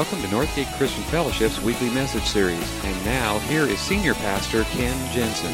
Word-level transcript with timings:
Welcome 0.00 0.22
to 0.22 0.28
Northgate 0.28 0.78
Christian 0.78 1.02
Fellowship's 1.02 1.60
weekly 1.60 1.90
message 1.90 2.22
series. 2.22 2.84
And 2.86 3.04
now, 3.04 3.38
here 3.40 3.64
is 3.64 3.78
Senior 3.78 4.14
Pastor 4.14 4.64
Ken 4.64 5.12
Jensen. 5.12 5.52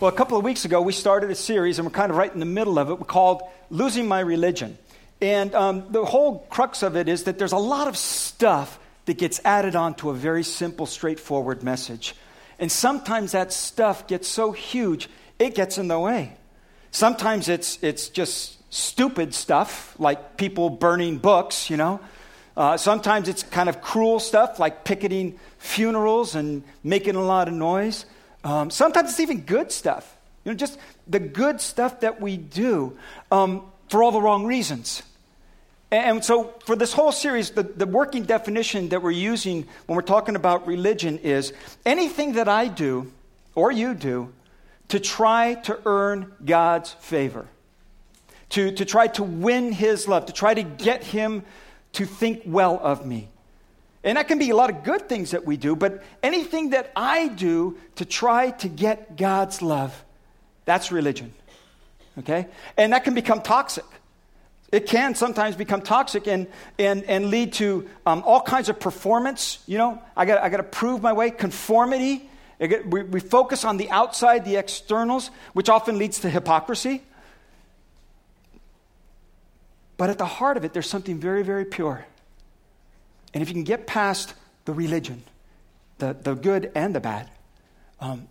Well, 0.00 0.08
a 0.08 0.12
couple 0.12 0.36
of 0.36 0.42
weeks 0.42 0.64
ago, 0.64 0.82
we 0.82 0.92
started 0.92 1.30
a 1.30 1.36
series, 1.36 1.78
and 1.78 1.86
we're 1.86 1.92
kind 1.92 2.10
of 2.10 2.16
right 2.16 2.34
in 2.34 2.40
the 2.40 2.44
middle 2.44 2.76
of 2.76 2.90
it, 2.90 2.98
We 2.98 3.04
called 3.04 3.42
Losing 3.70 4.08
My 4.08 4.18
Religion. 4.18 4.78
And 5.20 5.54
um, 5.54 5.84
the 5.92 6.04
whole 6.04 6.40
crux 6.50 6.82
of 6.82 6.96
it 6.96 7.08
is 7.08 7.22
that 7.22 7.38
there's 7.38 7.52
a 7.52 7.56
lot 7.56 7.86
of 7.86 7.96
stuff 7.96 8.80
that 9.04 9.16
gets 9.16 9.40
added 9.44 9.76
on 9.76 9.94
to 9.94 10.10
a 10.10 10.14
very 10.14 10.42
simple, 10.42 10.86
straightforward 10.86 11.62
message. 11.62 12.16
And 12.58 12.72
sometimes 12.72 13.30
that 13.30 13.52
stuff 13.52 14.08
gets 14.08 14.26
so 14.26 14.50
huge, 14.50 15.08
it 15.38 15.54
gets 15.54 15.78
in 15.78 15.86
the 15.86 16.00
way. 16.00 16.36
Sometimes 16.90 17.48
it's, 17.48 17.80
it's 17.80 18.08
just 18.08 18.59
stupid 18.70 19.34
stuff, 19.34 19.94
like 19.98 20.36
people 20.36 20.70
burning 20.70 21.18
books, 21.18 21.68
you 21.68 21.76
know. 21.76 22.00
Uh, 22.56 22.76
sometimes 22.76 23.28
it's 23.28 23.42
kind 23.42 23.68
of 23.68 23.80
cruel 23.80 24.18
stuff, 24.20 24.58
like 24.58 24.84
picketing 24.84 25.38
funerals 25.58 26.34
and 26.34 26.62
making 26.82 27.16
a 27.16 27.22
lot 27.22 27.48
of 27.48 27.54
noise. 27.54 28.06
Um, 28.42 28.70
sometimes 28.70 29.10
it's 29.10 29.20
even 29.20 29.42
good 29.42 29.70
stuff, 29.70 30.16
you 30.44 30.52
know, 30.52 30.56
just 30.56 30.78
the 31.06 31.20
good 31.20 31.60
stuff 31.60 32.00
that 32.00 32.20
we 32.20 32.36
do 32.36 32.96
um, 33.30 33.64
for 33.88 34.02
all 34.02 34.12
the 34.12 34.20
wrong 34.20 34.46
reasons. 34.46 35.02
And 35.92 36.24
so, 36.24 36.54
for 36.64 36.76
this 36.76 36.92
whole 36.92 37.10
series, 37.10 37.50
the, 37.50 37.64
the 37.64 37.86
working 37.86 38.22
definition 38.22 38.90
that 38.90 39.02
we're 39.02 39.10
using 39.10 39.66
when 39.86 39.96
we're 39.96 40.02
talking 40.02 40.36
about 40.36 40.68
religion 40.68 41.18
is 41.18 41.52
anything 41.84 42.34
that 42.34 42.48
I 42.48 42.68
do 42.68 43.10
or 43.56 43.72
you 43.72 43.94
do 43.94 44.32
to 44.88 45.00
try 45.00 45.54
to 45.54 45.78
earn 45.84 46.32
God's 46.44 46.92
favor 46.92 47.48
to, 48.50 48.72
to 48.72 48.84
try 48.84 49.06
to 49.08 49.22
win 49.22 49.72
his 49.72 50.06
love, 50.06 50.26
to 50.26 50.32
try 50.32 50.54
to 50.54 50.62
get 50.62 51.02
him 51.02 51.44
to 51.92 52.04
think 52.04 52.42
well 52.46 52.78
of 52.82 53.06
me. 53.06 53.28
And 54.02 54.16
that 54.16 54.28
can 54.28 54.38
be 54.38 54.50
a 54.50 54.56
lot 54.56 54.70
of 54.70 54.82
good 54.82 55.08
things 55.08 55.32
that 55.32 55.44
we 55.44 55.56
do, 55.56 55.76
but 55.76 56.02
anything 56.22 56.70
that 56.70 56.90
I 56.96 57.28
do 57.28 57.76
to 57.96 58.04
try 58.04 58.50
to 58.50 58.68
get 58.68 59.16
God's 59.16 59.60
love, 59.60 60.04
that's 60.64 60.90
religion. 60.90 61.32
Okay? 62.18 62.46
And 62.76 62.92
that 62.92 63.04
can 63.04 63.14
become 63.14 63.42
toxic. 63.42 63.84
It 64.72 64.86
can 64.86 65.14
sometimes 65.14 65.56
become 65.56 65.82
toxic 65.82 66.28
and, 66.28 66.46
and, 66.78 67.02
and 67.04 67.30
lead 67.30 67.54
to 67.54 67.88
um, 68.06 68.22
all 68.24 68.40
kinds 68.40 68.68
of 68.68 68.78
performance. 68.78 69.58
You 69.66 69.78
know, 69.78 70.02
I 70.16 70.24
got 70.24 70.42
I 70.42 70.48
to 70.48 70.62
prove 70.62 71.02
my 71.02 71.12
way, 71.12 71.30
conformity. 71.30 72.28
We, 72.58 73.02
we 73.02 73.20
focus 73.20 73.64
on 73.64 73.78
the 73.78 73.90
outside, 73.90 74.44
the 74.44 74.56
externals, 74.56 75.30
which 75.54 75.68
often 75.68 75.98
leads 75.98 76.20
to 76.20 76.30
hypocrisy. 76.30 77.02
But 80.00 80.08
at 80.08 80.16
the 80.16 80.24
heart 80.24 80.56
of 80.56 80.64
it, 80.64 80.72
there's 80.72 80.88
something 80.88 81.18
very, 81.18 81.42
very 81.42 81.66
pure. 81.66 82.06
And 83.34 83.42
if 83.42 83.50
you 83.50 83.54
can 83.54 83.64
get 83.64 83.86
past 83.86 84.32
the 84.64 84.72
religion, 84.72 85.22
the, 85.98 86.16
the 86.18 86.32
good 86.32 86.72
and 86.74 86.94
the 86.94 87.00
bad, 87.00 87.28
um, 88.00 88.26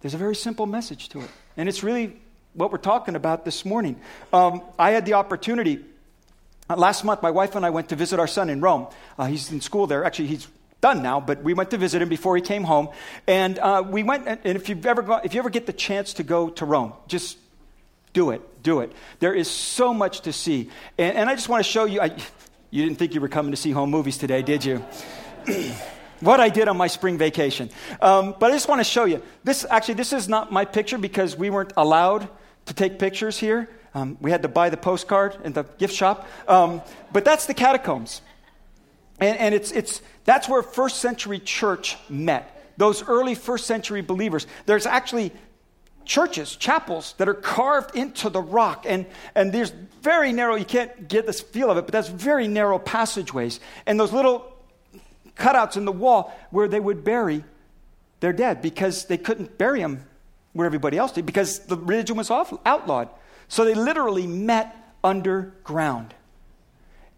there's 0.00 0.14
a 0.14 0.16
very 0.16 0.34
simple 0.34 0.64
message 0.64 1.10
to 1.10 1.20
it. 1.20 1.28
And 1.58 1.68
it's 1.68 1.82
really 1.82 2.16
what 2.54 2.72
we're 2.72 2.78
talking 2.78 3.16
about 3.16 3.44
this 3.44 3.66
morning. 3.66 4.00
Um, 4.32 4.62
I 4.78 4.92
had 4.92 5.04
the 5.04 5.12
opportunity. 5.12 5.84
Uh, 6.70 6.76
last 6.76 7.04
month, 7.04 7.20
my 7.20 7.30
wife 7.30 7.54
and 7.54 7.66
I 7.66 7.70
went 7.70 7.90
to 7.90 7.96
visit 7.96 8.18
our 8.18 8.26
son 8.26 8.48
in 8.48 8.62
Rome. 8.62 8.86
Uh, 9.18 9.26
he's 9.26 9.52
in 9.52 9.60
school 9.60 9.86
there. 9.86 10.06
Actually, 10.06 10.28
he's 10.28 10.48
done 10.80 11.02
now, 11.02 11.20
but 11.20 11.42
we 11.42 11.52
went 11.52 11.68
to 11.72 11.76
visit 11.76 12.00
him 12.00 12.08
before 12.08 12.34
he 12.34 12.40
came 12.40 12.64
home. 12.64 12.88
And 13.26 13.58
uh, 13.58 13.84
we 13.86 14.04
went, 14.04 14.26
and 14.26 14.40
if, 14.56 14.70
you've 14.70 14.86
ever 14.86 15.02
go, 15.02 15.20
if 15.22 15.34
you 15.34 15.40
ever 15.40 15.50
get 15.50 15.66
the 15.66 15.74
chance 15.74 16.14
to 16.14 16.22
go 16.22 16.48
to 16.48 16.64
Rome, 16.64 16.94
just 17.08 17.36
do 18.12 18.30
it. 18.30 18.62
Do 18.62 18.80
it. 18.80 18.92
There 19.20 19.34
is 19.34 19.50
so 19.50 19.94
much 19.94 20.22
to 20.22 20.32
see. 20.32 20.70
And, 20.98 21.16
and 21.16 21.30
I 21.30 21.34
just 21.34 21.48
want 21.48 21.64
to 21.64 21.70
show 21.70 21.84
you. 21.84 22.00
I, 22.00 22.16
you 22.70 22.84
didn't 22.84 22.98
think 22.98 23.14
you 23.14 23.20
were 23.20 23.28
coming 23.28 23.52
to 23.52 23.56
see 23.56 23.70
home 23.70 23.90
movies 23.90 24.18
today, 24.18 24.42
did 24.42 24.64
you? 24.64 24.84
what 26.20 26.40
I 26.40 26.48
did 26.48 26.68
on 26.68 26.76
my 26.76 26.86
spring 26.86 27.18
vacation. 27.18 27.70
Um, 28.00 28.34
but 28.38 28.50
I 28.50 28.54
just 28.54 28.68
want 28.68 28.80
to 28.80 28.84
show 28.84 29.04
you. 29.04 29.22
This 29.44 29.66
actually, 29.68 29.94
this 29.94 30.12
is 30.12 30.28
not 30.28 30.52
my 30.52 30.64
picture 30.64 30.98
because 30.98 31.36
we 31.36 31.50
weren't 31.50 31.72
allowed 31.76 32.28
to 32.66 32.74
take 32.74 32.98
pictures 32.98 33.38
here. 33.38 33.68
Um, 33.94 34.18
we 34.20 34.30
had 34.30 34.42
to 34.42 34.48
buy 34.48 34.70
the 34.70 34.76
postcard 34.76 35.36
in 35.42 35.52
the 35.52 35.64
gift 35.78 35.94
shop. 35.94 36.28
Um, 36.46 36.82
but 37.12 37.24
that's 37.24 37.46
the 37.46 37.54
catacombs, 37.54 38.22
and, 39.18 39.36
and 39.38 39.54
it's 39.54 39.72
it's 39.72 40.00
that's 40.24 40.48
where 40.48 40.62
first 40.62 40.98
century 40.98 41.40
church 41.40 41.96
met. 42.08 42.56
Those 42.76 43.02
early 43.08 43.34
first 43.34 43.66
century 43.66 44.00
believers. 44.00 44.46
There's 44.66 44.86
actually 44.86 45.32
churches, 46.04 46.56
chapels 46.56 47.14
that 47.18 47.28
are 47.28 47.34
carved 47.34 47.94
into 47.96 48.28
the 48.28 48.40
rock. 48.40 48.84
And, 48.88 49.06
and 49.34 49.52
there's 49.52 49.70
very 50.02 50.32
narrow, 50.32 50.56
you 50.56 50.64
can't 50.64 51.08
get 51.08 51.26
this 51.26 51.40
feel 51.40 51.70
of 51.70 51.78
it, 51.78 51.82
but 51.82 51.92
that's 51.92 52.08
very 52.08 52.48
narrow 52.48 52.78
passageways. 52.78 53.60
And 53.86 53.98
those 53.98 54.12
little 54.12 54.52
cutouts 55.36 55.76
in 55.76 55.84
the 55.84 55.92
wall 55.92 56.36
where 56.50 56.68
they 56.68 56.80
would 56.80 57.04
bury 57.04 57.44
their 58.20 58.32
dead 58.32 58.62
because 58.62 59.06
they 59.06 59.16
couldn't 59.16 59.58
bury 59.58 59.80
them 59.80 60.04
where 60.52 60.66
everybody 60.66 60.98
else 60.98 61.12
did 61.12 61.26
because 61.26 61.60
the 61.60 61.76
religion 61.76 62.16
was 62.16 62.30
off, 62.30 62.52
outlawed. 62.66 63.08
So 63.48 63.64
they 63.64 63.74
literally 63.74 64.26
met 64.26 64.76
underground. 65.02 66.14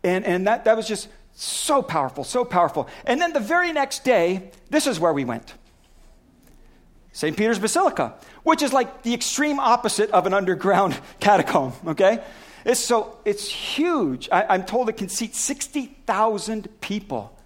And, 0.04 0.24
and 0.24 0.46
that, 0.46 0.64
that 0.64 0.76
was 0.76 0.86
just 0.86 1.08
so 1.34 1.82
powerful, 1.82 2.24
so 2.24 2.44
powerful. 2.44 2.88
And 3.06 3.20
then 3.20 3.32
the 3.32 3.40
very 3.40 3.72
next 3.72 4.04
day, 4.04 4.50
this 4.70 4.86
is 4.86 5.00
where 5.00 5.12
we 5.12 5.24
went. 5.24 5.54
St. 7.12 7.36
Peter's 7.36 7.58
Basilica, 7.58 8.14
which 8.42 8.62
is 8.62 8.72
like 8.72 9.02
the 9.02 9.12
extreme 9.14 9.60
opposite 9.60 10.10
of 10.10 10.26
an 10.26 10.34
underground 10.34 10.98
catacomb, 11.20 11.72
okay? 11.86 12.22
It's 12.64 12.80
so, 12.80 13.18
it's 13.24 13.48
huge. 13.48 14.28
I, 14.30 14.54
am 14.54 14.64
told 14.64 14.88
it 14.88 14.96
can 14.96 15.08
seat 15.08 15.34
60,000 15.34 16.80
people. 16.80 17.36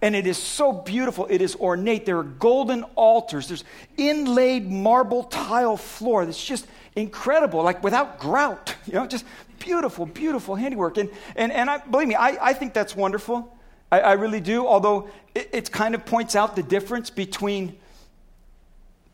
And 0.00 0.16
it 0.16 0.26
is 0.26 0.36
so 0.36 0.72
beautiful. 0.72 1.28
It 1.30 1.40
is 1.40 1.54
ornate. 1.54 2.06
There 2.06 2.18
are 2.18 2.24
golden 2.24 2.82
altars. 2.96 3.46
There's 3.46 3.62
inlaid 3.96 4.68
marble 4.68 5.24
tile 5.24 5.76
floor. 5.76 6.26
That's 6.26 6.44
just 6.44 6.66
incredible, 6.96 7.62
like 7.62 7.82
without 7.84 8.18
grout. 8.18 8.74
You 8.86 8.94
know, 8.94 9.06
just 9.06 9.24
beautiful, 9.60 10.06
beautiful 10.06 10.56
handiwork. 10.56 10.96
And, 10.96 11.08
and, 11.36 11.52
and 11.52 11.70
I, 11.70 11.78
believe 11.78 12.08
me, 12.08 12.16
I, 12.16 12.48
I 12.48 12.52
think 12.52 12.74
that's 12.74 12.96
wonderful. 12.96 13.56
I, 13.92 14.00
I 14.00 14.12
really 14.14 14.40
do, 14.40 14.66
although 14.66 15.08
it, 15.36 15.50
it 15.52 15.70
kind 15.70 15.94
of 15.94 16.04
points 16.04 16.34
out 16.34 16.56
the 16.56 16.64
difference 16.64 17.08
between 17.08 17.78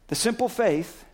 the 0.08 0.14
simple 0.14 0.48
faith 0.48 1.04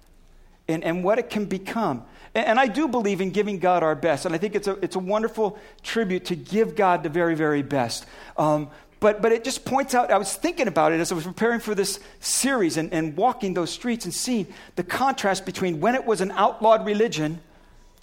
and, 0.66 0.82
and 0.82 1.04
what 1.04 1.18
it 1.18 1.30
can 1.30 1.44
become. 1.44 2.04
And, 2.34 2.46
and 2.46 2.60
I 2.60 2.66
do 2.66 2.88
believe 2.88 3.20
in 3.20 3.30
giving 3.30 3.58
God 3.58 3.82
our 3.82 3.94
best, 3.94 4.24
and 4.24 4.34
I 4.34 4.38
think 4.38 4.54
it's 4.54 4.66
a, 4.66 4.72
it's 4.82 4.96
a 4.96 5.00
wonderful 5.00 5.58
tribute 5.82 6.26
to 6.26 6.36
give 6.36 6.74
God 6.74 7.02
the 7.02 7.08
very, 7.08 7.34
very 7.34 7.62
best. 7.62 8.06
Um, 8.36 8.70
but, 9.00 9.20
but 9.20 9.32
it 9.32 9.44
just 9.44 9.66
points 9.66 9.94
out, 9.94 10.10
I 10.10 10.16
was 10.16 10.34
thinking 10.34 10.66
about 10.66 10.92
it 10.92 11.00
as 11.00 11.12
I 11.12 11.14
was 11.14 11.24
preparing 11.24 11.60
for 11.60 11.74
this 11.74 12.00
series 12.20 12.78
and, 12.78 12.92
and 12.92 13.14
walking 13.16 13.52
those 13.52 13.70
streets 13.70 14.06
and 14.06 14.14
seeing 14.14 14.46
the 14.76 14.82
contrast 14.82 15.44
between 15.44 15.80
when 15.80 15.94
it 15.94 16.06
was 16.06 16.22
an 16.22 16.30
outlawed 16.30 16.86
religion 16.86 17.40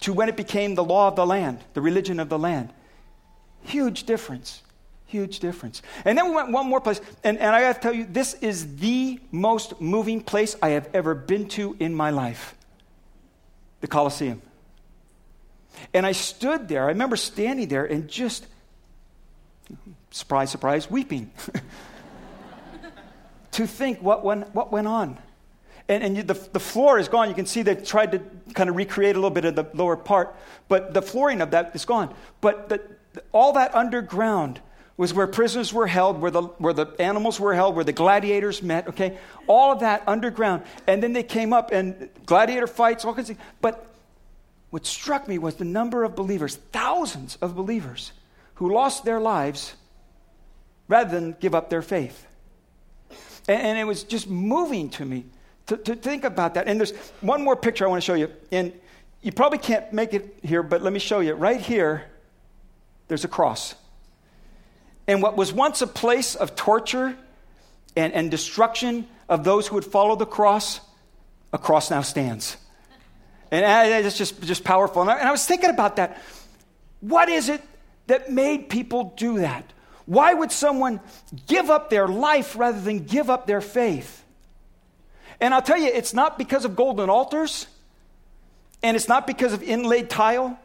to 0.00 0.12
when 0.12 0.28
it 0.28 0.36
became 0.36 0.76
the 0.76 0.84
law 0.84 1.08
of 1.08 1.16
the 1.16 1.26
land, 1.26 1.58
the 1.74 1.80
religion 1.80 2.20
of 2.20 2.28
the 2.28 2.38
land. 2.38 2.72
Huge 3.62 4.04
difference. 4.04 4.62
Huge 5.12 5.40
difference. 5.40 5.82
And 6.06 6.16
then 6.16 6.30
we 6.30 6.34
went 6.34 6.52
one 6.52 6.66
more 6.66 6.80
place. 6.80 6.98
And, 7.22 7.36
and 7.36 7.54
I 7.54 7.60
got 7.60 7.74
to 7.74 7.80
tell 7.82 7.92
you, 7.92 8.06
this 8.06 8.32
is 8.40 8.76
the 8.76 9.20
most 9.30 9.78
moving 9.78 10.22
place 10.22 10.56
I 10.62 10.70
have 10.70 10.88
ever 10.94 11.14
been 11.14 11.48
to 11.48 11.76
in 11.78 11.94
my 11.94 12.08
life 12.08 12.54
the 13.82 13.88
Colosseum. 13.88 14.40
And 15.92 16.06
I 16.06 16.12
stood 16.12 16.66
there. 16.66 16.84
I 16.84 16.86
remember 16.86 17.16
standing 17.16 17.68
there 17.68 17.84
and 17.84 18.08
just, 18.08 18.46
surprise, 20.10 20.48
surprise, 20.48 20.90
weeping. 20.90 21.30
to 23.50 23.66
think 23.66 24.00
what 24.00 24.24
went, 24.24 24.54
what 24.54 24.72
went 24.72 24.86
on. 24.86 25.18
And, 25.90 26.02
and 26.02 26.16
you, 26.16 26.22
the, 26.22 26.40
the 26.54 26.60
floor 26.60 26.98
is 26.98 27.08
gone. 27.08 27.28
You 27.28 27.34
can 27.34 27.44
see 27.44 27.60
they've 27.60 27.84
tried 27.84 28.12
to 28.12 28.22
kind 28.54 28.70
of 28.70 28.76
recreate 28.76 29.14
a 29.14 29.18
little 29.18 29.28
bit 29.28 29.44
of 29.44 29.56
the 29.56 29.66
lower 29.74 29.98
part, 29.98 30.34
but 30.68 30.94
the 30.94 31.02
flooring 31.02 31.42
of 31.42 31.50
that 31.50 31.76
is 31.76 31.84
gone. 31.84 32.14
But 32.40 32.70
the, 32.70 32.80
all 33.32 33.52
that 33.52 33.74
underground 33.74 34.60
was 34.96 35.14
where 35.14 35.26
prisoners 35.26 35.72
were 35.72 35.86
held, 35.86 36.20
where 36.20 36.30
the, 36.30 36.42
where 36.42 36.72
the 36.72 36.86
animals 36.98 37.40
were 37.40 37.54
held, 37.54 37.74
where 37.74 37.84
the 37.84 37.92
gladiators 37.92 38.62
met, 38.62 38.88
okay? 38.88 39.18
All 39.46 39.72
of 39.72 39.80
that 39.80 40.02
underground. 40.06 40.62
And 40.86 41.02
then 41.02 41.12
they 41.12 41.22
came 41.22 41.52
up 41.52 41.72
and 41.72 42.08
gladiator 42.26 42.66
fights, 42.66 43.04
all 43.04 43.14
kinds 43.14 43.30
of 43.30 43.36
things. 43.36 43.48
But 43.60 43.86
what 44.70 44.86
struck 44.86 45.28
me 45.28 45.38
was 45.38 45.56
the 45.56 45.64
number 45.64 46.04
of 46.04 46.14
believers, 46.14 46.56
thousands 46.72 47.36
of 47.40 47.56
believers, 47.56 48.12
who 48.54 48.72
lost 48.72 49.04
their 49.04 49.20
lives 49.20 49.74
rather 50.88 51.10
than 51.10 51.36
give 51.40 51.54
up 51.54 51.70
their 51.70 51.82
faith. 51.82 52.26
And, 53.48 53.62
and 53.62 53.78
it 53.78 53.84
was 53.84 54.04
just 54.04 54.28
moving 54.28 54.90
to 54.90 55.04
me 55.04 55.24
to, 55.66 55.76
to 55.76 55.94
think 55.96 56.24
about 56.24 56.54
that. 56.54 56.68
And 56.68 56.78
there's 56.78 56.92
one 57.20 57.42
more 57.42 57.56
picture 57.56 57.86
I 57.86 57.88
want 57.88 58.02
to 58.02 58.06
show 58.06 58.14
you. 58.14 58.30
And 58.50 58.72
you 59.22 59.32
probably 59.32 59.58
can't 59.58 59.92
make 59.92 60.14
it 60.14 60.38
here, 60.42 60.62
but 60.62 60.82
let 60.82 60.92
me 60.92 60.98
show 60.98 61.20
you. 61.20 61.34
Right 61.34 61.60
here, 61.60 62.04
there's 63.08 63.24
a 63.24 63.28
cross. 63.28 63.74
And 65.06 65.22
what 65.22 65.36
was 65.36 65.52
once 65.52 65.82
a 65.82 65.86
place 65.86 66.34
of 66.34 66.54
torture 66.54 67.16
and, 67.96 68.12
and 68.12 68.30
destruction 68.30 69.06
of 69.28 69.44
those 69.44 69.66
who 69.66 69.74
would 69.74 69.84
follow 69.84 70.16
the 70.16 70.26
cross, 70.26 70.80
a 71.52 71.58
cross 71.58 71.90
now 71.90 72.02
stands. 72.02 72.56
And 73.50 73.64
uh, 73.64 74.06
it's 74.06 74.16
just, 74.16 74.40
just 74.42 74.64
powerful. 74.64 75.02
And 75.02 75.10
I, 75.10 75.18
and 75.18 75.28
I 75.28 75.30
was 75.30 75.44
thinking 75.44 75.70
about 75.70 75.96
that. 75.96 76.22
What 77.00 77.28
is 77.28 77.48
it 77.48 77.60
that 78.06 78.30
made 78.30 78.68
people 78.68 79.12
do 79.16 79.40
that? 79.40 79.64
Why 80.06 80.34
would 80.34 80.50
someone 80.50 81.00
give 81.46 81.70
up 81.70 81.90
their 81.90 82.08
life 82.08 82.56
rather 82.56 82.80
than 82.80 83.00
give 83.00 83.30
up 83.30 83.46
their 83.46 83.60
faith? 83.60 84.24
And 85.40 85.52
I'll 85.52 85.62
tell 85.62 85.78
you, 85.78 85.88
it's 85.88 86.14
not 86.14 86.38
because 86.38 86.64
of 86.64 86.76
golden 86.76 87.10
altars, 87.10 87.66
and 88.82 88.96
it's 88.96 89.08
not 89.08 89.26
because 89.26 89.52
of 89.52 89.62
inlaid 89.62 90.08
tile, 90.08 90.58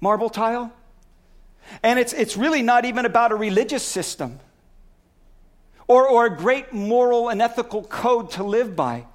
marble 0.00 0.30
tile, 0.30 0.72
and 1.82 1.98
it's, 1.98 2.12
it's 2.12 2.36
really 2.36 2.62
not 2.62 2.84
even 2.84 3.04
about 3.04 3.32
a 3.32 3.36
religious 3.36 3.82
system 3.82 4.40
or, 5.86 6.06
or 6.08 6.26
a 6.26 6.36
great 6.36 6.72
moral 6.72 7.28
and 7.28 7.42
ethical 7.42 7.82
code 7.82 8.30
to 8.32 8.44
live 8.44 8.76
by. 8.76 9.06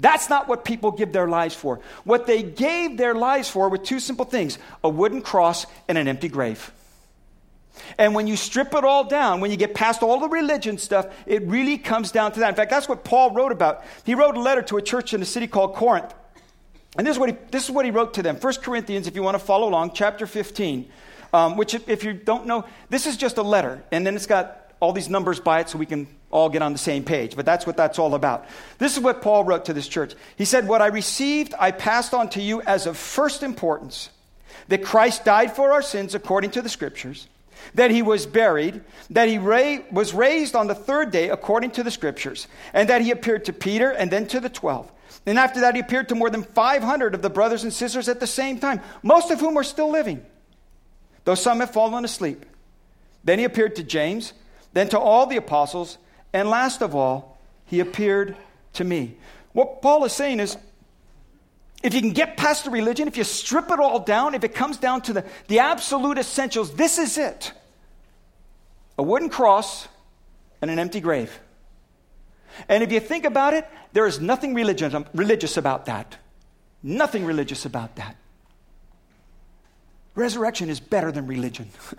That's 0.00 0.28
not 0.28 0.48
what 0.48 0.64
people 0.64 0.90
give 0.90 1.12
their 1.12 1.28
lives 1.28 1.54
for. 1.54 1.80
What 2.04 2.26
they 2.26 2.42
gave 2.42 2.96
their 2.96 3.14
lives 3.14 3.48
for 3.48 3.68
were 3.68 3.78
two 3.78 4.00
simple 4.00 4.24
things 4.24 4.58
a 4.82 4.88
wooden 4.88 5.22
cross 5.22 5.66
and 5.88 5.98
an 5.98 6.08
empty 6.08 6.28
grave. 6.28 6.72
And 7.98 8.14
when 8.14 8.26
you 8.26 8.36
strip 8.36 8.72
it 8.74 8.84
all 8.84 9.04
down, 9.04 9.40
when 9.40 9.50
you 9.50 9.56
get 9.56 9.74
past 9.74 10.02
all 10.02 10.20
the 10.20 10.28
religion 10.28 10.78
stuff, 10.78 11.06
it 11.26 11.42
really 11.42 11.76
comes 11.76 12.12
down 12.12 12.32
to 12.32 12.40
that. 12.40 12.48
In 12.48 12.54
fact, 12.54 12.70
that's 12.70 12.88
what 12.88 13.04
Paul 13.04 13.32
wrote 13.32 13.52
about. 13.52 13.84
He 14.04 14.14
wrote 14.14 14.36
a 14.36 14.40
letter 14.40 14.62
to 14.62 14.76
a 14.76 14.82
church 14.82 15.12
in 15.12 15.22
a 15.22 15.24
city 15.24 15.46
called 15.46 15.74
Corinth. 15.74 16.14
And 16.96 17.06
this 17.06 17.16
is 17.16 17.18
what 17.18 17.28
he, 17.28 17.36
this 17.50 17.64
is 17.64 17.70
what 17.70 17.84
he 17.84 17.90
wrote 17.90 18.14
to 18.14 18.22
them. 18.22 18.36
1 18.36 18.54
Corinthians, 18.62 19.06
if 19.06 19.16
you 19.16 19.22
want 19.22 19.34
to 19.34 19.44
follow 19.44 19.68
along, 19.68 19.92
chapter 19.94 20.26
15, 20.26 20.88
um, 21.34 21.56
which, 21.56 21.74
if 21.74 22.04
you 22.04 22.12
don't 22.12 22.46
know, 22.46 22.64
this 22.90 23.06
is 23.06 23.16
just 23.16 23.38
a 23.38 23.42
letter. 23.42 23.82
And 23.90 24.06
then 24.06 24.14
it's 24.14 24.26
got 24.26 24.70
all 24.78 24.92
these 24.92 25.10
numbers 25.10 25.40
by 25.40 25.60
it 25.60 25.68
so 25.68 25.78
we 25.78 25.84
can 25.84 26.06
all 26.30 26.48
get 26.48 26.62
on 26.62 26.72
the 26.72 26.78
same 26.78 27.04
page. 27.04 27.34
But 27.34 27.44
that's 27.44 27.66
what 27.66 27.76
that's 27.76 27.98
all 27.98 28.14
about. 28.14 28.46
This 28.78 28.96
is 28.96 29.02
what 29.02 29.20
Paul 29.20 29.42
wrote 29.42 29.64
to 29.64 29.72
this 29.72 29.88
church. 29.88 30.14
He 30.36 30.44
said, 30.44 30.68
What 30.68 30.80
I 30.80 30.86
received, 30.86 31.52
I 31.58 31.72
passed 31.72 32.14
on 32.14 32.30
to 32.30 32.40
you 32.40 32.62
as 32.62 32.86
of 32.86 32.96
first 32.96 33.42
importance 33.42 34.10
that 34.68 34.84
Christ 34.84 35.24
died 35.24 35.56
for 35.56 35.72
our 35.72 35.82
sins 35.82 36.14
according 36.14 36.52
to 36.52 36.62
the 36.62 36.68
scriptures 36.68 37.26
that 37.74 37.90
he 37.90 38.02
was 38.02 38.26
buried, 38.26 38.82
that 39.10 39.26
he 39.26 39.38
ra- 39.38 39.78
was 39.90 40.12
raised 40.12 40.54
on 40.54 40.66
the 40.66 40.74
third 40.74 41.10
day 41.10 41.30
according 41.30 41.70
to 41.70 41.82
the 41.82 41.90
scriptures, 41.90 42.46
and 42.74 42.90
that 42.90 43.00
he 43.00 43.10
appeared 43.10 43.46
to 43.46 43.52
Peter 43.52 43.90
and 43.90 44.10
then 44.10 44.26
to 44.28 44.38
the 44.38 44.50
twelve. 44.50 44.90
And 45.26 45.38
after 45.38 45.60
that, 45.62 45.74
he 45.74 45.80
appeared 45.80 46.10
to 46.10 46.14
more 46.14 46.28
than 46.28 46.42
500 46.42 47.14
of 47.14 47.22
the 47.22 47.30
brothers 47.30 47.64
and 47.64 47.72
sisters 47.72 48.08
at 48.08 48.20
the 48.20 48.26
same 48.26 48.58
time, 48.58 48.80
most 49.02 49.30
of 49.30 49.40
whom 49.40 49.56
are 49.56 49.64
still 49.64 49.90
living, 49.90 50.24
though 51.24 51.34
some 51.34 51.60
have 51.60 51.70
fallen 51.70 52.04
asleep. 52.04 52.44
Then 53.22 53.38
he 53.38 53.44
appeared 53.44 53.76
to 53.76 53.82
James, 53.82 54.32
then 54.72 54.88
to 54.90 54.98
all 54.98 55.26
the 55.26 55.36
apostles, 55.36 55.98
and 56.32 56.48
last 56.48 56.82
of 56.82 56.94
all, 56.94 57.38
he 57.64 57.80
appeared 57.80 58.36
to 58.74 58.84
me. 58.84 59.16
What 59.52 59.80
Paul 59.82 60.04
is 60.04 60.12
saying 60.12 60.40
is, 60.40 60.56
if 61.82 61.94
you 61.94 62.00
can 62.00 62.12
get 62.12 62.36
past 62.36 62.64
the 62.64 62.70
religion, 62.70 63.08
if 63.08 63.16
you 63.16 63.24
strip 63.24 63.70
it 63.70 63.78
all 63.78 64.00
down, 64.00 64.34
if 64.34 64.42
it 64.42 64.54
comes 64.54 64.78
down 64.78 65.02
to 65.02 65.12
the, 65.12 65.24
the 65.48 65.58
absolute 65.58 66.18
essentials, 66.18 66.74
this 66.74 66.98
is 66.98 67.18
it 67.18 67.52
a 68.96 69.02
wooden 69.02 69.28
cross 69.28 69.88
and 70.62 70.70
an 70.70 70.78
empty 70.78 71.00
grave. 71.00 71.40
And 72.68 72.82
if 72.82 72.92
you 72.92 73.00
think 73.00 73.24
about 73.24 73.54
it, 73.54 73.66
there 73.92 74.06
is 74.06 74.20
nothing 74.20 74.54
religious, 74.54 74.94
religious 75.12 75.56
about 75.56 75.86
that. 75.86 76.16
Nothing 76.82 77.24
religious 77.24 77.64
about 77.64 77.96
that. 77.96 78.16
Resurrection 80.14 80.68
is 80.68 80.80
better 80.80 81.10
than 81.10 81.26
religion. 81.26 81.70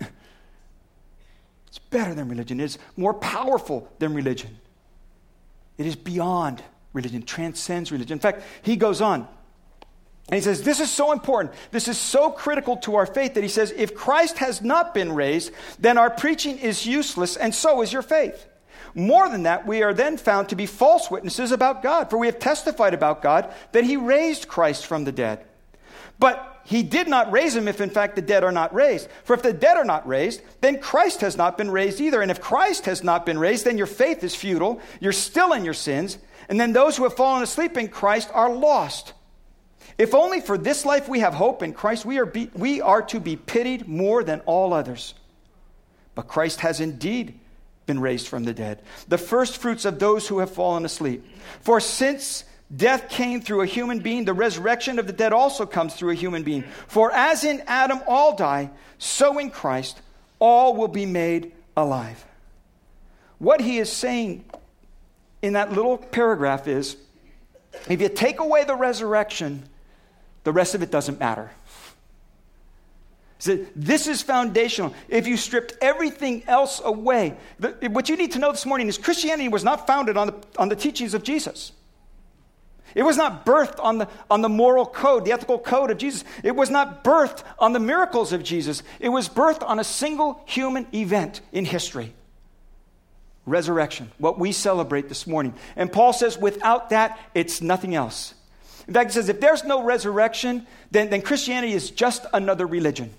it's 1.68 1.78
better 1.90 2.14
than 2.14 2.28
religion. 2.28 2.60
It's 2.60 2.78
more 2.96 3.14
powerful 3.14 3.90
than 3.98 4.14
religion. 4.14 4.58
It 5.78 5.86
is 5.86 5.96
beyond 5.96 6.62
religion, 6.92 7.22
transcends 7.22 7.92
religion. 7.92 8.14
In 8.14 8.20
fact, 8.20 8.42
he 8.62 8.76
goes 8.76 9.00
on. 9.00 9.28
And 10.28 10.34
he 10.34 10.40
says, 10.40 10.62
This 10.62 10.80
is 10.80 10.90
so 10.90 11.12
important. 11.12 11.54
This 11.70 11.88
is 11.88 11.98
so 11.98 12.30
critical 12.30 12.78
to 12.78 12.96
our 12.96 13.06
faith 13.06 13.34
that 13.34 13.44
he 13.44 13.48
says, 13.48 13.72
If 13.76 13.94
Christ 13.94 14.38
has 14.38 14.62
not 14.62 14.94
been 14.94 15.12
raised, 15.12 15.52
then 15.78 15.98
our 15.98 16.10
preaching 16.10 16.58
is 16.58 16.86
useless, 16.86 17.36
and 17.36 17.54
so 17.54 17.82
is 17.82 17.92
your 17.92 18.02
faith. 18.02 18.46
More 18.94 19.28
than 19.28 19.42
that, 19.42 19.66
we 19.66 19.82
are 19.82 19.92
then 19.92 20.16
found 20.16 20.48
to 20.48 20.56
be 20.56 20.64
false 20.64 21.10
witnesses 21.10 21.52
about 21.52 21.82
God, 21.82 22.08
for 22.08 22.16
we 22.16 22.26
have 22.26 22.38
testified 22.38 22.94
about 22.94 23.22
God 23.22 23.52
that 23.72 23.84
he 23.84 23.98
raised 23.98 24.48
Christ 24.48 24.86
from 24.86 25.04
the 25.04 25.12
dead. 25.12 25.44
But 26.18 26.55
he 26.66 26.82
did 26.82 27.06
not 27.06 27.30
raise 27.30 27.54
him 27.54 27.68
if 27.68 27.80
in 27.80 27.90
fact 27.90 28.16
the 28.16 28.22
dead 28.22 28.42
are 28.42 28.50
not 28.50 28.74
raised. 28.74 29.08
For 29.22 29.34
if 29.34 29.42
the 29.42 29.52
dead 29.52 29.76
are 29.76 29.84
not 29.84 30.06
raised, 30.06 30.42
then 30.60 30.80
Christ 30.80 31.20
has 31.20 31.36
not 31.36 31.56
been 31.56 31.70
raised 31.70 32.00
either. 32.00 32.20
And 32.20 32.30
if 32.30 32.40
Christ 32.40 32.86
has 32.86 33.04
not 33.04 33.24
been 33.24 33.38
raised, 33.38 33.64
then 33.64 33.78
your 33.78 33.86
faith 33.86 34.24
is 34.24 34.34
futile. 34.34 34.80
You're 34.98 35.12
still 35.12 35.52
in 35.52 35.64
your 35.64 35.74
sins. 35.74 36.18
And 36.48 36.58
then 36.58 36.72
those 36.72 36.96
who 36.96 37.04
have 37.04 37.14
fallen 37.14 37.44
asleep 37.44 37.76
in 37.76 37.86
Christ 37.86 38.30
are 38.34 38.52
lost. 38.52 39.12
If 39.96 40.12
only 40.12 40.40
for 40.40 40.58
this 40.58 40.84
life 40.84 41.08
we 41.08 41.20
have 41.20 41.34
hope 41.34 41.62
in 41.62 41.72
Christ, 41.72 42.04
we 42.04 42.18
are, 42.18 42.26
be, 42.26 42.50
we 42.52 42.80
are 42.80 43.02
to 43.02 43.20
be 43.20 43.36
pitied 43.36 43.86
more 43.86 44.24
than 44.24 44.40
all 44.40 44.72
others. 44.72 45.14
But 46.16 46.26
Christ 46.26 46.60
has 46.60 46.80
indeed 46.80 47.38
been 47.86 48.00
raised 48.00 48.26
from 48.26 48.42
the 48.42 48.52
dead, 48.52 48.82
the 49.06 49.18
first 49.18 49.58
fruits 49.58 49.84
of 49.84 50.00
those 50.00 50.26
who 50.26 50.40
have 50.40 50.50
fallen 50.50 50.84
asleep. 50.84 51.24
For 51.60 51.78
since 51.78 52.42
death 52.74 53.08
came 53.08 53.40
through 53.40 53.62
a 53.62 53.66
human 53.66 54.00
being, 54.00 54.24
the 54.24 54.34
resurrection 54.34 54.98
of 54.98 55.06
the 55.06 55.12
dead 55.12 55.32
also 55.32 55.66
comes 55.66 55.94
through 55.94 56.10
a 56.10 56.14
human 56.14 56.42
being. 56.42 56.64
For 56.88 57.12
as 57.12 57.44
in 57.44 57.62
Adam 57.66 58.00
all 58.06 58.36
die, 58.36 58.70
so 58.98 59.38
in 59.38 59.50
Christ 59.50 60.00
all 60.38 60.74
will 60.74 60.88
be 60.88 61.06
made 61.06 61.52
alive. 61.76 62.24
What 63.38 63.60
he 63.60 63.78
is 63.78 63.92
saying 63.92 64.44
in 65.42 65.52
that 65.52 65.72
little 65.72 65.98
paragraph 65.98 66.66
is 66.66 66.96
if 67.88 68.00
you 68.00 68.08
take 68.08 68.40
away 68.40 68.64
the 68.64 68.74
resurrection, 68.74 69.68
the 70.44 70.52
rest 70.52 70.74
of 70.74 70.82
it 70.82 70.90
doesn't 70.90 71.20
matter. 71.20 71.50
So 73.38 73.64
this 73.76 74.06
is 74.06 74.22
foundational. 74.22 74.94
If 75.08 75.26
you 75.26 75.36
stripped 75.36 75.74
everything 75.82 76.42
else 76.46 76.80
away, 76.82 77.36
the, 77.60 77.72
what 77.90 78.08
you 78.08 78.16
need 78.16 78.32
to 78.32 78.38
know 78.38 78.50
this 78.50 78.64
morning 78.64 78.88
is 78.88 78.96
Christianity 78.96 79.48
was 79.48 79.62
not 79.62 79.86
founded 79.86 80.16
on 80.16 80.28
the, 80.28 80.34
on 80.58 80.68
the 80.70 80.76
teachings 80.76 81.12
of 81.12 81.22
Jesus. 81.22 81.72
It 82.96 83.02
was 83.02 83.18
not 83.18 83.44
birthed 83.44 83.78
on 83.78 83.98
the, 83.98 84.08
on 84.30 84.40
the 84.40 84.48
moral 84.48 84.86
code, 84.86 85.26
the 85.26 85.32
ethical 85.32 85.58
code 85.58 85.90
of 85.90 85.98
Jesus. 85.98 86.24
It 86.42 86.56
was 86.56 86.70
not 86.70 87.04
birthed 87.04 87.44
on 87.58 87.74
the 87.74 87.78
miracles 87.78 88.32
of 88.32 88.42
Jesus. 88.42 88.82
It 88.98 89.10
was 89.10 89.28
birthed 89.28 89.62
on 89.62 89.78
a 89.78 89.84
single 89.84 90.42
human 90.46 90.86
event 90.94 91.42
in 91.52 91.66
history 91.66 92.14
resurrection, 93.44 94.10
what 94.18 94.38
we 94.38 94.50
celebrate 94.50 95.08
this 95.08 95.26
morning. 95.26 95.54
And 95.76 95.92
Paul 95.92 96.12
says, 96.12 96.36
without 96.36 96.90
that, 96.90 97.18
it's 97.32 97.60
nothing 97.60 97.94
else. 97.94 98.34
In 98.88 98.94
fact, 98.94 99.10
he 99.10 99.14
says 99.14 99.28
if 99.28 99.40
there's 99.40 99.62
no 99.62 99.82
resurrection, 99.82 100.66
then, 100.90 101.10
then 101.10 101.22
Christianity 101.22 101.74
is 101.74 101.90
just 101.90 102.26
another 102.32 102.66
religion. 102.66 103.12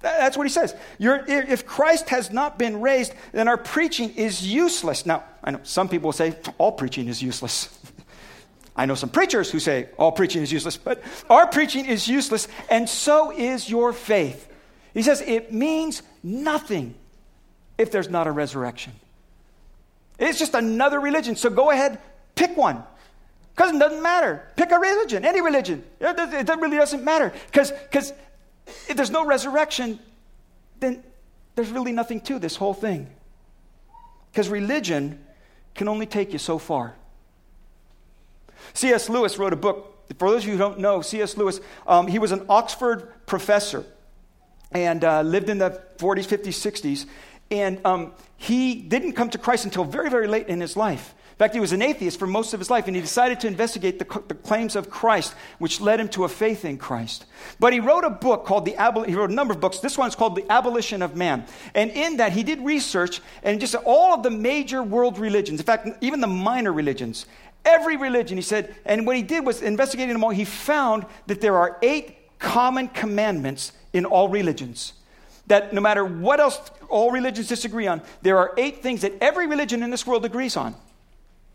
That's 0.00 0.36
what 0.36 0.46
he 0.46 0.52
says. 0.52 0.76
You're, 0.98 1.24
if 1.26 1.66
Christ 1.66 2.10
has 2.10 2.30
not 2.30 2.58
been 2.58 2.82
raised, 2.82 3.14
then 3.32 3.48
our 3.48 3.56
preaching 3.56 4.14
is 4.14 4.46
useless. 4.46 5.06
Now, 5.06 5.24
I 5.42 5.52
know 5.52 5.60
some 5.62 5.88
people 5.88 6.12
say 6.12 6.36
all 6.58 6.72
preaching 6.72 7.08
is 7.08 7.22
useless. 7.22 7.68
I 8.76 8.86
know 8.86 8.94
some 8.94 9.10
preachers 9.10 9.50
who 9.50 9.60
say 9.60 9.88
all 9.98 10.12
preaching 10.12 10.42
is 10.42 10.52
useless, 10.52 10.76
but 10.76 11.02
our 11.30 11.46
preaching 11.46 11.86
is 11.86 12.08
useless, 12.08 12.48
and 12.68 12.88
so 12.88 13.30
is 13.30 13.70
your 13.70 13.92
faith. 13.92 14.48
He 14.94 15.02
says 15.02 15.20
it 15.20 15.52
means 15.52 16.02
nothing 16.22 16.94
if 17.78 17.90
there's 17.90 18.08
not 18.08 18.26
a 18.26 18.32
resurrection. 18.32 18.92
It's 20.18 20.38
just 20.38 20.54
another 20.54 21.00
religion. 21.00 21.36
So 21.36 21.50
go 21.50 21.70
ahead, 21.70 21.98
pick 22.34 22.56
one. 22.56 22.82
Because 23.54 23.72
it 23.72 23.78
doesn't 23.78 24.02
matter. 24.02 24.48
Pick 24.56 24.72
a 24.72 24.78
religion, 24.78 25.24
any 25.24 25.40
religion. 25.40 25.84
It, 26.00 26.48
really 26.48 26.76
doesn't 26.76 27.04
matter. 27.04 27.32
Because 27.46 27.72
if 28.88 28.96
there's 28.96 29.10
no 29.10 29.24
resurrection, 29.24 30.00
then 30.80 31.04
there's 31.54 31.70
really 31.70 31.92
nothing 31.92 32.20
to 32.22 32.40
this 32.40 32.56
whole 32.56 32.74
thing. 32.74 33.08
Because 34.32 34.48
religion 34.48 35.24
can 35.74 35.86
only 35.86 36.06
take 36.06 36.32
you 36.32 36.38
so 36.38 36.58
far. 36.58 36.96
C.S. 38.74 39.08
Lewis 39.08 39.38
wrote 39.38 39.52
a 39.52 39.56
book. 39.56 39.90
For 40.18 40.30
those 40.30 40.42
of 40.42 40.46
you 40.46 40.52
who 40.52 40.58
don't 40.58 40.78
know, 40.78 41.00
C.S. 41.00 41.36
Lewis, 41.36 41.60
um, 41.86 42.06
he 42.06 42.18
was 42.18 42.32
an 42.32 42.44
Oxford 42.48 43.12
professor 43.26 43.84
and 44.72 45.04
uh, 45.04 45.22
lived 45.22 45.48
in 45.48 45.58
the 45.58 45.80
40s, 45.98 46.26
50s, 46.26 46.48
60s. 46.48 47.06
And 47.50 47.80
um, 47.86 48.12
he 48.36 48.74
didn't 48.74 49.12
come 49.12 49.30
to 49.30 49.38
Christ 49.38 49.64
until 49.64 49.84
very, 49.84 50.10
very 50.10 50.26
late 50.26 50.48
in 50.48 50.60
his 50.60 50.76
life. 50.76 51.14
In 51.34 51.38
fact, 51.38 51.54
he 51.54 51.58
was 51.58 51.72
an 51.72 51.82
atheist 51.82 52.20
for 52.20 52.28
most 52.28 52.54
of 52.54 52.60
his 52.60 52.70
life, 52.70 52.86
and 52.86 52.94
he 52.94 53.02
decided 53.02 53.40
to 53.40 53.48
investigate 53.48 53.98
the, 53.98 54.22
the, 54.28 54.34
claims 54.36 54.76
of 54.76 54.88
Christ, 54.88 55.34
which 55.58 55.80
led 55.80 55.98
him 55.98 56.08
to 56.10 56.22
a 56.22 56.28
faith 56.28 56.64
in 56.64 56.78
Christ. 56.78 57.24
But 57.58 57.72
he 57.72 57.80
wrote 57.80 58.04
a 58.04 58.10
book 58.10 58.46
called 58.46 58.64
the 58.64 58.74
Abol- 58.74 59.04
he 59.08 59.16
wrote 59.16 59.30
a 59.30 59.34
number 59.34 59.52
of 59.52 59.60
books. 59.60 59.80
This 59.80 59.98
one's 59.98 60.14
called 60.14 60.36
The 60.36 60.48
Abolition 60.48 61.02
of 61.02 61.16
Man. 61.16 61.44
And 61.74 61.90
in 61.90 62.18
that, 62.18 62.30
he 62.32 62.44
did 62.44 62.60
research 62.60 63.20
and 63.42 63.60
just 63.60 63.74
all 63.74 64.14
of 64.14 64.22
the 64.22 64.30
major 64.30 64.80
world 64.84 65.18
religions, 65.18 65.58
in 65.58 65.66
fact, 65.66 65.88
even 66.00 66.20
the 66.20 66.28
minor 66.28 66.72
religions, 66.72 67.26
every 67.64 67.96
religion, 67.96 68.36
he 68.36 68.42
said, 68.42 68.74
and 68.84 69.06
what 69.06 69.16
he 69.16 69.22
did 69.22 69.44
was 69.44 69.62
investigating 69.62 70.12
them 70.12 70.24
all, 70.24 70.30
he 70.30 70.44
found 70.44 71.06
that 71.26 71.40
there 71.40 71.56
are 71.56 71.78
eight 71.82 72.38
common 72.38 72.88
commandments 72.88 73.72
in 73.92 74.04
all 74.04 74.28
religions. 74.28 74.92
That 75.46 75.72
no 75.72 75.80
matter 75.80 76.04
what 76.04 76.40
else 76.40 76.60
all 76.88 77.10
religions 77.10 77.48
disagree 77.48 77.86
on, 77.86 78.02
there 78.22 78.38
are 78.38 78.52
eight 78.56 78.82
things 78.82 79.02
that 79.02 79.12
every 79.20 79.46
religion 79.46 79.82
in 79.82 79.90
this 79.90 80.06
world 80.06 80.24
agrees 80.24 80.56
on. 80.56 80.74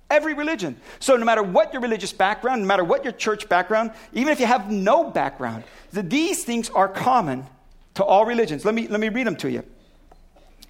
Every 0.10 0.34
religion. 0.34 0.80
So, 1.00 1.16
no 1.18 1.26
matter 1.26 1.44
what 1.44 1.72
your 1.72 1.84
religious 1.84 2.12
background, 2.12 2.62
no 2.62 2.68
matter 2.68 2.84
what 2.84 3.04
your 3.04 3.14
church 3.14 3.48
background, 3.48 3.92
even 4.12 4.34
if 4.34 4.40
you 4.40 4.48
have 4.48 4.72
no 4.72 5.10
background, 5.12 5.64
these 5.92 6.44
things 6.44 6.70
are 6.72 6.88
common 6.88 7.46
to 7.94 8.04
all 8.04 8.26
religions. 8.26 8.66
Let 8.66 8.74
me, 8.74 8.88
let 8.88 9.00
me 9.00 9.10
read 9.10 9.28
them 9.28 9.36
to 9.38 9.52
you. 9.52 9.64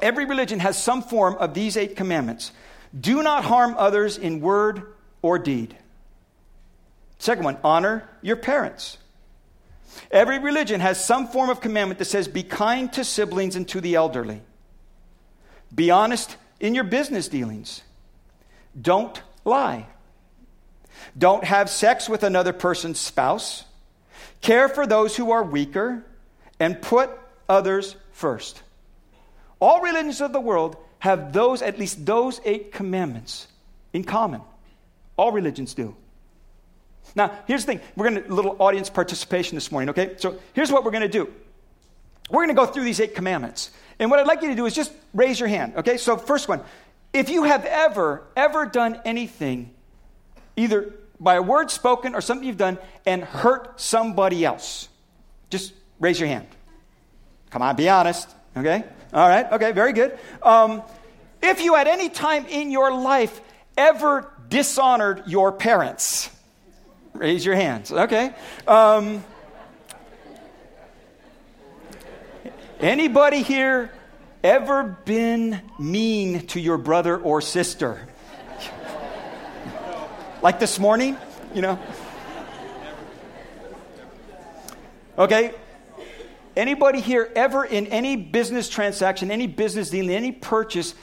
Every 0.01 0.25
religion 0.25 0.59
has 0.59 0.81
some 0.81 1.01
form 1.01 1.35
of 1.35 1.53
these 1.53 1.77
eight 1.77 1.95
commandments. 1.95 2.51
Do 2.99 3.23
not 3.23 3.45
harm 3.45 3.75
others 3.77 4.17
in 4.17 4.41
word 4.41 4.93
or 5.21 5.39
deed. 5.39 5.75
Second 7.17 7.43
one, 7.43 7.57
honor 7.63 8.07
your 8.21 8.35
parents. 8.35 8.97
Every 10.11 10.39
religion 10.39 10.79
has 10.79 11.03
some 11.03 11.27
form 11.27 11.49
of 11.49 11.61
commandment 11.61 11.99
that 11.99 12.05
says, 12.05 12.27
be 12.27 12.43
kind 12.43 12.91
to 12.93 13.03
siblings 13.03 13.55
and 13.55 13.67
to 13.69 13.81
the 13.81 13.95
elderly. 13.95 14.41
Be 15.73 15.91
honest 15.91 16.37
in 16.59 16.75
your 16.75 16.83
business 16.83 17.27
dealings. 17.27 17.81
Don't 18.79 19.21
lie. 19.43 19.87
Don't 21.17 21.43
have 21.43 21.69
sex 21.69 22.07
with 22.07 22.23
another 22.23 22.53
person's 22.53 22.99
spouse. 22.99 23.65
Care 24.41 24.69
for 24.69 24.87
those 24.87 25.15
who 25.15 25.31
are 25.31 25.43
weaker. 25.43 26.05
And 26.59 26.81
put 26.81 27.09
others 27.47 27.95
first. 28.11 28.61
All 29.59 29.81
religions 29.81 30.21
of 30.21 30.33
the 30.33 30.41
world 30.41 30.75
have 30.99 31.31
those, 31.31 31.61
at 31.61 31.79
least 31.79 32.05
those 32.05 32.41
eight 32.43 32.71
commandments 32.73 33.47
in 33.93 34.03
common. 34.03 34.41
All 35.19 35.33
religions 35.33 35.73
do. 35.73 35.97
Now, 37.13 37.37
here's 37.45 37.65
the 37.65 37.73
thing. 37.73 37.81
We're 37.97 38.09
going 38.09 38.23
to 38.23 38.31
a 38.31 38.33
little 38.33 38.55
audience 38.57 38.89
participation 38.89 39.55
this 39.57 39.69
morning, 39.69 39.89
okay? 39.89 40.13
So 40.15 40.39
here's 40.53 40.71
what 40.71 40.85
we're 40.85 40.91
going 40.91 41.01
to 41.01 41.09
do. 41.09 41.29
We're 42.29 42.45
going 42.45 42.47
to 42.47 42.53
go 42.53 42.65
through 42.65 42.85
these 42.85 43.01
eight 43.01 43.15
commandments. 43.15 43.71
And 43.99 44.09
what 44.09 44.21
I'd 44.21 44.27
like 44.27 44.41
you 44.43 44.47
to 44.47 44.55
do 44.55 44.65
is 44.65 44.73
just 44.73 44.93
raise 45.13 45.37
your 45.37 45.49
hand, 45.49 45.75
okay? 45.75 45.97
So 45.97 46.15
first 46.15 46.47
one, 46.47 46.61
if 47.11 47.29
you 47.29 47.43
have 47.43 47.65
ever, 47.65 48.23
ever 48.37 48.65
done 48.65 49.01
anything, 49.03 49.73
either 50.55 50.93
by 51.19 51.35
a 51.35 51.41
word 51.41 51.69
spoken 51.69 52.15
or 52.15 52.21
something 52.21 52.47
you've 52.47 52.55
done, 52.55 52.77
and 53.05 53.21
hurt 53.21 53.81
somebody 53.81 54.45
else, 54.45 54.87
just 55.49 55.73
raise 55.99 56.17
your 56.17 56.29
hand. 56.29 56.47
Come 57.49 57.61
on, 57.61 57.75
be 57.75 57.89
honest, 57.89 58.29
okay? 58.55 58.85
All 59.11 59.27
right, 59.27 59.51
okay, 59.51 59.73
very 59.73 59.91
good. 59.91 60.17
Um, 60.41 60.81
if 61.43 61.59
you 61.59 61.75
at 61.75 61.87
any 61.87 62.07
time 62.07 62.45
in 62.45 62.71
your 62.71 62.93
life 62.93 63.41
ever 63.75 64.31
dishonored 64.49 65.23
your 65.27 65.51
parents, 65.51 66.29
raise 67.13 67.45
your 67.45 67.55
hands, 67.55 67.91
okay? 67.91 68.33
Um, 68.67 69.23
anybody 72.79 73.41
here 73.43 73.91
ever 74.43 74.83
been 75.05 75.61
mean 75.77 76.47
to 76.47 76.59
your 76.59 76.77
brother 76.77 77.17
or 77.17 77.41
sister? 77.41 78.07
like 80.41 80.59
this 80.59 80.79
morning, 80.79 81.17
you 81.53 81.61
know? 81.61 81.77
Okay, 85.17 85.53
Anybody 86.59 86.99
here 86.99 87.31
ever 87.37 87.63
in 87.63 87.87
any 87.87 88.17
business 88.17 88.67
transaction, 88.67 89.31
any 89.31 89.47
business 89.47 89.89
deal, 89.89 90.09
any 90.09 90.33
purchase, 90.33 90.93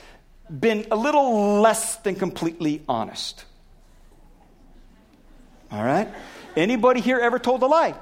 been 0.49 0.87
a 0.91 0.97
little 0.97 1.61
less 1.61 1.97
than 1.97 2.15
completely 2.15 2.83
honest? 2.89 3.45
All 5.71 5.85
right? 5.85 6.09
Anybody 6.57 7.01
here 7.01 7.19
ever 7.19 7.39
told 7.39 7.63
a 7.63 7.67
lie? 7.67 7.95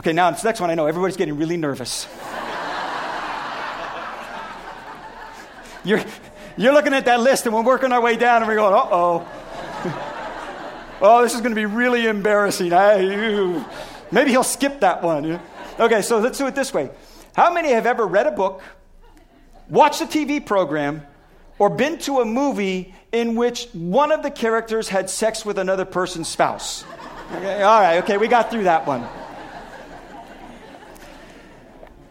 Okay, 0.00 0.12
now 0.12 0.30
this 0.30 0.44
next 0.44 0.60
one 0.60 0.70
I 0.70 0.74
know 0.74 0.86
everybody's 0.86 1.16
getting 1.16 1.36
really 1.36 1.56
nervous. 1.56 2.06
you're, 5.84 6.02
you're 6.56 6.72
looking 6.72 6.92
at 6.92 7.04
that 7.04 7.20
list 7.20 7.46
and 7.46 7.54
we're 7.54 7.62
working 7.62 7.92
our 7.92 8.00
way 8.00 8.16
down 8.16 8.42
and 8.42 8.48
we're 8.48 8.56
going, 8.56 8.74
uh 8.74 8.88
oh. 8.90 9.28
Oh, 11.04 11.20
this 11.22 11.34
is 11.34 11.40
going 11.40 11.50
to 11.50 11.56
be 11.56 11.66
really 11.66 12.06
embarrassing. 12.06 12.72
I, 12.72 13.64
maybe 14.12 14.30
he'll 14.30 14.44
skip 14.44 14.78
that 14.80 15.02
one. 15.02 15.40
Okay, 15.80 16.00
so 16.00 16.20
let's 16.20 16.38
do 16.38 16.46
it 16.46 16.54
this 16.54 16.72
way. 16.72 16.90
How 17.34 17.52
many 17.52 17.70
have 17.70 17.86
ever 17.86 18.06
read 18.06 18.26
a 18.26 18.30
book, 18.30 18.62
watched 19.68 20.02
a 20.02 20.06
TV 20.06 20.44
program, 20.44 21.06
or 21.58 21.70
been 21.70 21.98
to 21.98 22.20
a 22.20 22.24
movie 22.24 22.94
in 23.10 23.36
which 23.36 23.68
one 23.72 24.12
of 24.12 24.22
the 24.22 24.30
characters 24.30 24.88
had 24.88 25.08
sex 25.08 25.44
with 25.44 25.58
another 25.58 25.84
person's 25.84 26.28
spouse? 26.28 26.84
Okay, 27.34 27.62
all 27.62 27.80
right, 27.80 27.98
okay, 27.98 28.18
we 28.18 28.28
got 28.28 28.50
through 28.50 28.64
that 28.64 28.86
one. 28.86 29.06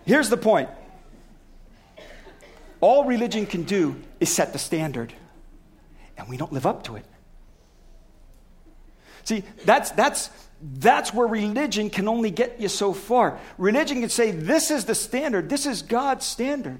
Here's 0.05 0.29
the 0.29 0.37
point 0.37 0.69
all 2.79 3.05
religion 3.05 3.45
can 3.45 3.61
do 3.63 4.01
is 4.19 4.33
set 4.33 4.53
the 4.53 4.59
standard, 4.59 5.13
and 6.17 6.27
we 6.27 6.35
don't 6.35 6.51
live 6.51 6.65
up 6.65 6.83
to 6.85 6.95
it. 6.95 7.05
See, 9.23 9.43
that's, 9.65 9.91
that's, 9.91 10.29
that's 10.61 11.13
where 11.13 11.27
religion 11.27 11.89
can 11.89 12.07
only 12.07 12.31
get 12.31 12.59
you 12.59 12.67
so 12.67 12.93
far. 12.93 13.39
Religion 13.57 14.01
can 14.01 14.09
say, 14.09 14.31
this 14.31 14.71
is 14.71 14.85
the 14.85 14.95
standard, 14.95 15.49
this 15.49 15.65
is 15.65 15.81
God's 15.81 16.25
standard. 16.25 16.79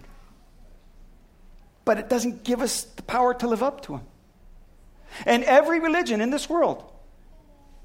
But 1.83 1.98
it 1.98 2.10
doesn't 2.10 2.43
give 2.43 2.62
us 2.62 2.83
the 2.83 3.03
power 3.03 3.33
to 3.36 3.48
live 3.48 3.63
up 3.63 3.81
to 3.83 3.95
Him. 3.95 4.01
And 5.25 5.43
every 5.43 5.79
religion 5.79 6.21
in 6.21 6.29
this 6.29 6.50
world, 6.50 6.83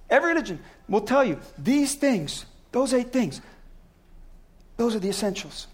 every 0.09 0.31
religion 0.31 0.61
will 0.89 1.01
tell 1.01 1.25
you 1.25 1.41
these 1.59 1.95
things, 1.95 2.45
those 2.73 2.93
eight 2.93 3.13
things, 3.13 3.41
those 4.77 4.95
are 4.95 4.99
the 5.01 5.09
essentials. 5.09 5.67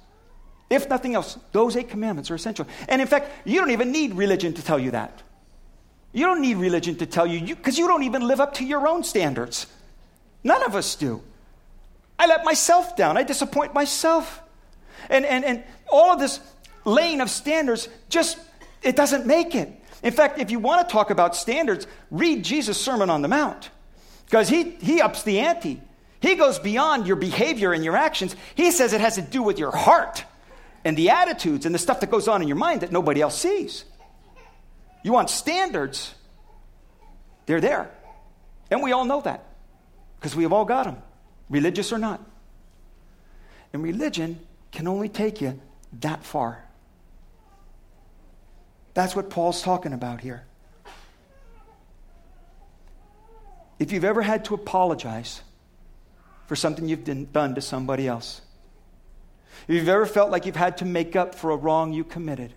If 0.71 0.89
nothing 0.89 1.15
else, 1.15 1.39
those 1.51 1.77
eight 1.77 1.91
commandments 1.91 2.31
are 2.31 2.35
essential. 2.35 2.67
And 2.89 3.03
in 3.03 3.09
fact, 3.09 3.31
you 3.45 3.61
don't 3.61 3.73
even 3.73 3.93
need 3.93 4.15
religion 4.15 4.55
to 4.55 4.63
tell 4.63 4.79
you 4.79 4.93
that. 4.93 5.23
You 6.13 6.27
don't 6.27 6.43
need 6.43 6.59
religion 6.59 6.97
to 6.97 7.07
tell 7.07 7.27
you, 7.27 7.55
because 7.55 7.79
you, 7.79 7.85
you 7.85 7.89
don't 7.89 8.03
even 8.03 8.27
live 8.27 8.41
up 8.41 8.55
to 8.55 8.65
your 8.65 8.87
own 8.87 9.03
standards. 9.03 9.67
None 10.45 10.63
of 10.63 10.77
us 10.77 10.95
do. 10.95 11.23
I 12.19 12.27
let 12.27 12.45
myself 12.45 12.97
down, 12.97 13.17
I 13.17 13.23
disappoint 13.23 13.75
myself. 13.75 14.43
And, 15.09 15.25
and, 15.25 15.45
and 15.45 15.65
all 15.91 16.13
of 16.13 16.21
this 16.21 16.41
laying 16.85 17.21
of 17.21 17.31
standards 17.31 17.89
just, 18.09 18.39
it 18.83 18.95
doesn't 18.95 19.27
make 19.27 19.55
it. 19.55 19.73
In 20.03 20.13
fact, 20.13 20.39
if 20.39 20.51
you 20.51 20.59
want 20.59 20.87
to 20.87 20.93
talk 20.93 21.11
about 21.11 21.35
standards, 21.35 21.87
read 22.11 22.45
Jesus' 22.45 22.81
Sermon 22.81 23.09
on 23.09 23.23
the 23.23 23.29
Mount. 23.29 23.71
Because 24.27 24.49
he, 24.49 24.71
he 24.71 25.01
ups 25.01 25.23
the 25.23 25.41
ante. 25.41 25.81
He 26.21 26.37
goes 26.37 26.59
beyond 26.59 27.07
your 27.07 27.17
behavior 27.17 27.73
and 27.73 27.85
your 27.85 27.97
actions. 27.97 28.37
He 28.55 28.71
says 28.71 28.93
it 28.93 29.01
has 29.01 29.17
to 29.17 29.23
do 29.23 29.43
with 29.43 29.59
your 29.59 29.73
heart 29.73 30.25
and 30.85 30.97
the 30.97 31.11
attitudes 31.11 31.67
and 31.67 31.75
the 31.75 31.79
stuff 31.79 32.01
that 32.01 32.11
goes 32.11 32.29
on 32.29 32.43
in 32.43 32.49
your 32.49 32.57
mind 32.57 32.83
that 32.83 32.93
nobody 32.93 33.21
else 33.21 33.39
sees. 33.39 33.85
You 35.03 35.13
want 35.13 35.31
standards, 35.31 36.15
they're 37.47 37.61
there. 37.61 37.91
And 38.71 38.83
we 38.83 38.93
all 38.93 39.05
know 39.05 39.21
that 39.23 39.45
because 40.19 40.35
we 40.37 40.45
have 40.45 40.53
all 40.53 40.65
got 40.65 40.85
them, 40.85 41.03
religious 41.51 41.93
or 41.93 41.99
not. 41.99 42.25
And 43.73 43.83
religion 43.83 44.39
can 44.71 44.87
only 44.87 45.09
take 45.09 45.41
you 45.41 45.61
that 46.01 46.25
far. 46.25 46.65
That's 48.95 49.17
what 49.17 49.31
Paul's 49.31 49.63
talking 49.63 49.93
about 49.93 50.21
here. 50.21 50.45
If 53.79 53.91
you've 53.91 54.05
ever 54.05 54.23
had 54.23 54.45
to 54.47 54.55
apologize 54.55 55.43
for 56.47 56.55
something 56.55 56.89
you've 56.89 57.33
done 57.33 57.55
to 57.55 57.61
somebody 57.61 58.07
else, 58.07 58.41
if 59.67 59.75
you've 59.75 59.89
ever 59.89 60.07
felt 60.07 60.31
like 60.31 60.47
you've 60.47 60.57
had 60.57 60.79
to 60.79 60.85
make 60.85 61.17
up 61.17 61.35
for 61.35 61.51
a 61.51 61.57
wrong 61.57 61.93
you 61.93 62.05
committed, 62.05 62.55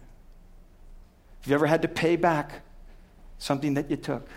if 1.46 1.50
you 1.50 1.54
ever 1.54 1.68
had 1.68 1.84
to 1.84 1.88
pay 1.88 2.16
back 2.16 2.64
something 3.38 3.75
that 3.75 3.92
you 3.92 3.98
took, 3.98 4.28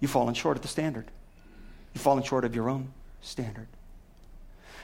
you've 0.00 0.10
fallen 0.10 0.34
short 0.34 0.58
of 0.58 0.62
the 0.62 0.68
standard. 0.68 1.06
You've 1.94 2.02
fallen 2.02 2.22
short 2.22 2.44
of 2.44 2.54
your 2.54 2.68
own 2.68 2.92
standard. 3.22 3.68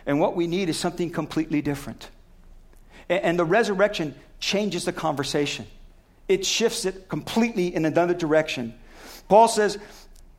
And 0.07 0.19
what 0.19 0.35
we 0.35 0.47
need 0.47 0.71
is 0.71 0.79
something 0.79 1.11
completely 1.11 1.61
different. 1.61 2.09
And 3.11 3.39
the 3.39 3.45
resurrection 3.45 4.15
changes 4.41 4.87
the 4.87 4.95
conversation, 4.95 5.67
it 6.27 6.47
shifts 6.47 6.87
it 6.87 7.11
completely 7.11 7.75
in 7.75 7.85
another 7.85 8.15
direction. 8.15 8.73
Paul 9.29 9.47
says, 9.47 9.77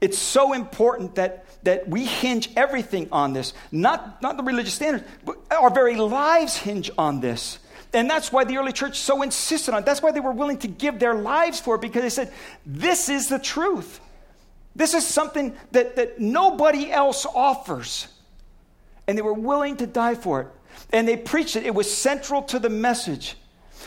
it's 0.02 0.18
so 0.18 0.54
important 0.54 1.14
that, 1.14 1.46
that 1.62 1.88
we 1.88 2.06
hinge 2.06 2.50
everything 2.58 3.08
on 3.12 3.34
this, 3.34 3.54
not, 3.72 4.20
not 4.24 4.36
the 4.36 4.44
religious 4.44 4.74
standards, 4.74 5.06
but 5.24 5.38
our 5.52 5.70
very 5.70 5.96
lives 5.96 6.58
hinge 6.58 6.90
on 6.98 7.20
this. 7.20 7.60
And 7.94 8.10
that's 8.10 8.32
why 8.32 8.44
the 8.44 8.58
early 8.58 8.72
church 8.72 9.00
so 9.00 9.24
insisted 9.24 9.74
on 9.74 9.82
it. 9.82 9.86
That's 9.86 10.02
why 10.02 10.12
they 10.12 10.20
were 10.20 10.32
willing 10.32 10.60
to 10.60 10.68
give 10.68 11.00
their 11.00 11.16
lives 11.16 11.60
for 11.60 11.76
it 11.76 11.82
because 11.82 12.04
they 12.04 12.10
said, 12.10 12.32
this 12.66 13.10
is 13.10 13.30
the 13.30 13.40
truth. 13.40 14.00
This 14.76 14.94
is 14.94 15.06
something 15.06 15.56
that, 15.72 15.96
that 15.96 16.20
nobody 16.20 16.92
else 16.92 17.26
offers. 17.26 18.08
And 19.08 19.18
they 19.18 19.24
were 19.24 19.34
willing 19.34 19.78
to 19.78 19.88
die 19.88 20.16
for 20.16 20.42
it. 20.42 20.48
And 20.92 21.08
they 21.08 21.18
preached 21.18 21.56
it, 21.56 21.66
it 21.66 21.74
was 21.74 21.92
central 21.92 22.44
to 22.44 22.60
the 22.60 22.70
message. 22.70 23.36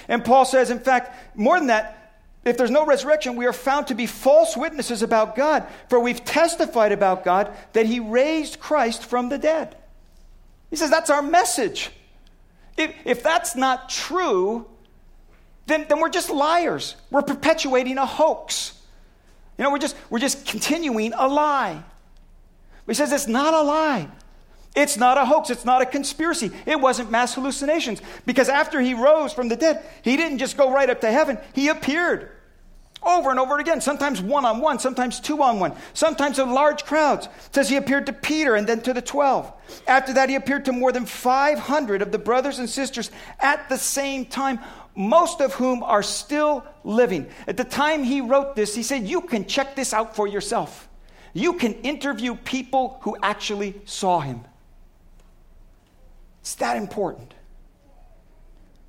And 0.09 0.25
Paul 0.25 0.45
says, 0.45 0.71
in 0.71 0.81
fact, 0.81 1.37
more 1.37 1.59
than 1.59 1.69
that, 1.69 1.99
if 2.45 2.57
there's 2.59 2.73
no 2.73 2.85
resurrection, 2.85 3.37
we 3.37 3.47
are 3.47 3.53
found 3.53 3.87
to 3.87 3.95
be 3.95 4.07
false 4.07 4.57
witnesses 4.57 5.03
about 5.03 5.37
God, 5.37 5.67
for 5.89 6.01
we've 6.01 6.25
testified 6.25 6.91
about 6.91 7.25
God 7.25 7.55
that 7.73 7.87
He 7.87 8.01
raised 8.01 8.59
Christ 8.59 9.05
from 9.05 9.29
the 9.29 9.39
dead. 9.39 9.77
He 10.71 10.77
says 10.77 10.91
that's 10.91 11.11
our 11.11 11.23
message. 11.23 11.91
If, 12.77 12.95
if 13.05 13.23
that's 13.23 13.55
not 13.55 13.89
true, 13.89 14.67
then, 15.67 15.87
then 15.89 16.01
we're 16.01 16.11
just 16.11 16.31
liars. 16.31 16.97
We're 17.11 17.23
perpetuating 17.23 17.99
a 17.99 18.07
hoax. 18.07 18.79
You 19.59 19.65
know, 19.65 19.71
we're 19.71 19.79
just, 19.79 19.97
we're 20.11 20.19
just 20.19 20.47
continuing 20.47 21.13
a 21.15 21.29
lie. 21.29 21.83
He 22.87 22.95
says 22.95 23.13
it's 23.13 23.29
not 23.29 23.55
a 23.55 23.63
lie. 23.63 24.09
It's 24.75 24.97
not 24.97 25.19
a 25.19 25.25
hoax. 25.25 25.51
It's 25.51 25.65
not 25.65 25.83
a 25.83 25.87
conspiracy. 25.87 26.51
It 26.67 26.81
wasn't 26.81 27.11
mass 27.11 27.35
hallucinations. 27.35 28.01
Because 28.25 28.49
after 28.49 28.81
he 28.81 28.95
rose 28.95 29.33
from 29.33 29.49
the 29.49 29.57
dead, 29.57 29.85
he 30.03 30.17
didn't 30.17 30.39
just 30.39 30.57
go 30.57 30.73
right 30.73 30.89
up 30.89 31.01
to 31.03 31.11
heaven, 31.11 31.39
he 31.55 31.69
appeared 31.69 32.31
over 33.03 33.31
and 33.31 33.39
over 33.39 33.59
again, 33.59 33.81
sometimes 33.81 34.21
one 34.23 34.45
on 34.45 34.61
one, 34.61 34.79
sometimes 34.79 35.21
two 35.21 35.43
on 35.43 35.59
one, 35.59 35.75
sometimes 35.95 36.39
in 36.39 36.53
large 36.53 36.85
crowds. 36.85 37.27
It 37.27 37.55
says 37.55 37.69
he 37.69 37.77
appeared 37.77 38.07
to 38.07 38.13
Peter 38.13 38.55
and 38.55 38.67
then 38.67 38.81
to 38.83 38.93
the 38.93 39.03
12. 39.03 39.53
After 39.87 40.13
that, 40.15 40.29
he 40.29 40.35
appeared 40.35 40.65
to 40.67 40.73
more 40.73 40.93
than 40.93 41.07
500 41.07 42.03
of 42.03 42.13
the 42.13 42.19
brothers 42.19 42.59
and 42.59 42.69
sisters 42.69 43.11
at 43.41 43.69
the 43.69 43.79
same 43.79 44.27
time, 44.27 44.61
most 44.95 45.41
of 45.41 45.55
whom 45.55 45.83
are 45.83 46.03
still 46.03 46.65
living. 46.85 47.29
At 47.47 47.57
the 47.57 47.65
time 47.65 48.05
he 48.05 48.21
wrote 48.21 48.55
this, 48.55 48.75
he 48.75 48.83
said, 48.83 49.09
You 49.09 49.23
can 49.23 49.47
check 49.47 49.75
this 49.75 49.93
out 49.93 50.15
for 50.15 50.27
yourself. 50.27 50.89
You 51.33 51.55
can 51.55 51.75
interview 51.75 52.35
people 52.35 52.99
who 53.03 53.17
actually 53.23 53.81
saw 53.85 54.21
him. 54.21 54.45
It's 56.43 56.57
that 56.57 56.77
important. 56.77 57.35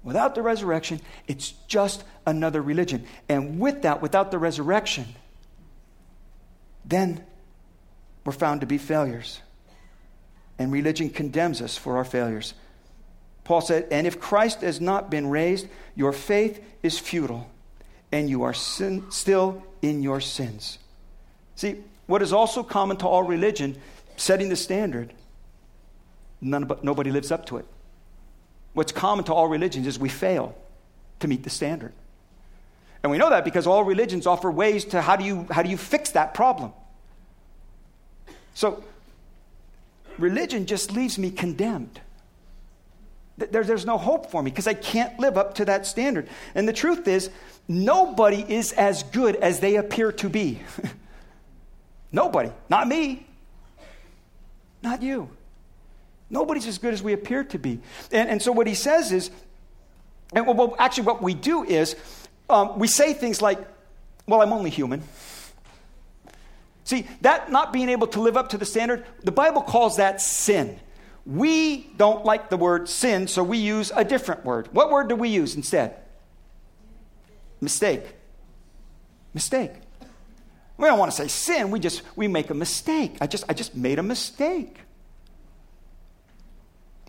Without 0.04 0.36
the 0.36 0.42
resurrection, 0.42 1.00
it's 1.28 1.52
just 1.68 2.04
another 2.26 2.62
religion. 2.62 3.06
And 3.30 3.60
with 3.60 3.84
that, 3.84 4.02
without 4.02 4.32
the 4.32 4.38
resurrection, 4.38 5.06
then 6.86 7.24
we're 8.26 8.34
found 8.34 8.62
to 8.62 8.68
be 8.68 8.78
failures. 8.78 9.42
And 10.60 10.72
religion 10.72 11.10
condemns 11.10 11.62
us 11.62 11.78
for 11.78 11.98
our 11.98 12.06
failures. 12.06 12.54
Paul 13.44 13.62
said, 13.62 13.88
And 13.92 14.08
if 14.08 14.20
Christ 14.20 14.62
has 14.62 14.80
not 14.80 15.10
been 15.10 15.28
raised, 15.28 15.68
your 15.96 16.14
faith 16.14 16.64
is 16.82 16.98
futile, 16.98 17.50
and 18.12 18.30
you 18.30 18.44
are 18.44 18.54
sin- 18.54 19.12
still 19.12 19.64
in 19.82 20.02
your 20.02 20.22
sins. 20.22 20.78
See, 21.56 21.78
what 22.08 22.22
is 22.22 22.32
also 22.32 22.64
common 22.64 22.98
to 22.98 23.08
all 23.08 23.24
religion, 23.24 23.78
setting 24.16 24.50
the 24.50 24.56
standard, 24.56 25.14
None, 26.44 26.70
nobody 26.84 27.10
lives 27.10 27.32
up 27.32 27.46
to 27.48 27.58
it. 27.58 27.66
What's 28.74 28.92
common 28.92 29.24
to 29.26 29.34
all 29.34 29.48
religions 29.48 29.88
is 29.88 29.98
we 29.98 30.10
fail 30.10 30.56
to 31.22 31.28
meet 31.28 31.44
the 31.44 31.50
standard. 31.50 31.94
And 33.04 33.12
we 33.12 33.18
know 33.18 33.30
that 33.30 33.44
because 33.44 33.68
all 33.68 33.84
religions 33.84 34.26
offer 34.26 34.50
ways 34.50 34.86
to 34.86 35.02
how 35.02 35.18
do 35.18 35.26
you, 35.26 35.46
how 35.52 35.62
do 35.62 35.70
you 35.70 35.78
fix 35.78 36.12
that 36.12 36.34
problem. 36.34 36.72
So, 38.54 38.84
religion 40.18 40.66
just 40.66 40.94
leaves 40.94 41.20
me 41.20 41.30
condemned. 41.30 42.00
There, 43.38 43.64
there's 43.64 43.86
no 43.86 43.98
hope 43.98 44.32
for 44.32 44.42
me 44.42 44.52
because 44.52 44.68
I 44.68 44.74
can't 44.74 45.20
live 45.20 45.38
up 45.38 45.56
to 45.56 45.66
that 45.66 45.86
standard. 45.86 46.30
And 46.56 46.68
the 46.68 46.74
truth 46.74 47.08
is, 47.08 47.30
nobody 47.68 48.46
is 48.48 48.72
as 48.74 49.04
good 49.04 49.36
as 49.38 49.60
they 49.60 49.76
appear 49.76 50.12
to 50.14 50.30
be. 50.30 50.62
nobody. 52.12 52.52
Not 52.70 52.88
me. 52.88 53.26
Not 54.82 55.02
you. 55.02 55.30
Nobody's 56.30 56.68
as 56.68 56.78
good 56.78 56.94
as 56.94 57.04
we 57.04 57.14
appear 57.14 57.44
to 57.46 57.60
be. 57.60 57.80
And, 58.12 58.30
and 58.30 58.42
so 58.42 58.52
what 58.52 58.68
he 58.68 58.76
says 58.76 59.12
is, 59.12 59.30
and 60.34 60.48
well, 60.48 60.76
actually, 60.80 61.04
what 61.04 61.22
we 61.22 61.34
do 61.34 61.64
is 61.64 61.96
um, 62.54 62.80
we 62.80 62.88
say 62.88 63.14
things 63.14 63.42
like, 63.42 63.60
well, 64.28 64.42
I'm 64.42 64.54
only 64.54 64.70
human. 64.70 65.02
See, 66.86 67.08
that 67.22 67.52
not 67.52 67.74
being 67.74 67.90
able 67.90 68.08
to 68.08 68.22
live 68.22 68.38
up 68.38 68.50
to 68.50 68.58
the 68.58 68.66
standard, 68.66 69.06
the 69.24 69.32
Bible 69.32 69.62
calls 69.62 69.98
that 69.98 70.22
sin. 70.22 70.80
We 71.26 71.90
don't 71.98 72.26
like 72.26 72.50
the 72.50 72.58
word 72.58 72.90
sin, 72.90 73.28
so 73.28 73.44
we 73.44 73.58
use 73.58 73.92
a 73.96 74.04
different 74.04 74.44
word. 74.44 74.68
What 74.74 74.92
word 74.92 75.08
do 75.08 75.16
we 75.16 75.30
use 75.30 75.56
instead? 75.56 75.96
Mistake. 77.62 78.04
Mistake. 79.34 79.72
We 80.78 80.88
don't 80.88 81.00
want 81.00 81.12
to 81.12 81.18
say 81.18 81.28
sin, 81.28 81.72
we 81.72 81.80
just 81.80 82.02
we 82.16 82.28
make 82.28 82.50
a 82.50 82.54
mistake. 82.54 83.18
I 83.22 83.28
just 83.28 83.46
I 83.48 83.54
just 83.54 83.76
made 83.76 84.00
a 84.00 84.04
mistake. 84.04 84.80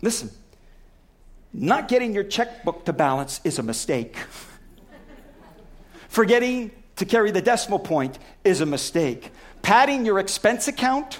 Listen, 0.01 0.29
not 1.51 1.87
getting 1.87 2.13
your 2.13 2.23
checkbook 2.23 2.85
to 2.85 2.93
balance 2.93 3.41
is 3.43 3.59
a 3.59 3.63
mistake. 3.63 4.15
Forgetting 6.15 6.71
to 6.95 7.03
carry 7.03 7.31
the 7.31 7.41
decimal 7.41 7.77
point 7.77 8.19
is 8.45 8.61
a 8.61 8.65
mistake. 8.65 9.33
Padding 9.61 10.05
your 10.05 10.17
expense 10.17 10.69
account, 10.69 11.19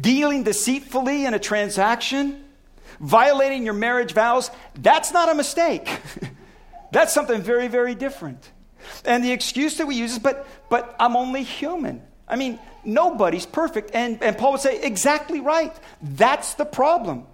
dealing 0.00 0.44
deceitfully 0.44 1.26
in 1.26 1.34
a 1.34 1.40
transaction, 1.40 2.44
violating 3.00 3.64
your 3.64 3.74
marriage 3.74 4.12
vows, 4.12 4.52
that's 4.76 5.10
not 5.10 5.28
a 5.28 5.34
mistake. 5.34 5.88
that's 6.92 7.12
something 7.12 7.42
very, 7.42 7.66
very 7.66 7.96
different. 7.96 8.48
And 9.04 9.24
the 9.24 9.32
excuse 9.32 9.76
that 9.78 9.88
we 9.88 9.96
use 9.96 10.12
is, 10.12 10.18
but, 10.20 10.46
but 10.70 10.94
I'm 11.00 11.16
only 11.16 11.42
human. 11.42 12.00
I 12.28 12.36
mean, 12.36 12.60
nobody's 12.84 13.44
perfect. 13.44 13.90
And, 13.92 14.22
and 14.22 14.38
Paul 14.38 14.52
would 14.52 14.60
say, 14.60 14.82
exactly 14.82 15.40
right. 15.40 15.74
That's 16.00 16.54
the 16.54 16.64
problem. 16.64 17.26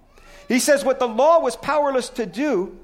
He 0.47 0.57
says, 0.57 0.83
What 0.83 0.97
the 0.97 1.07
law 1.07 1.39
was 1.39 1.55
powerless 1.55 2.09
to 2.09 2.25
do, 2.25 2.79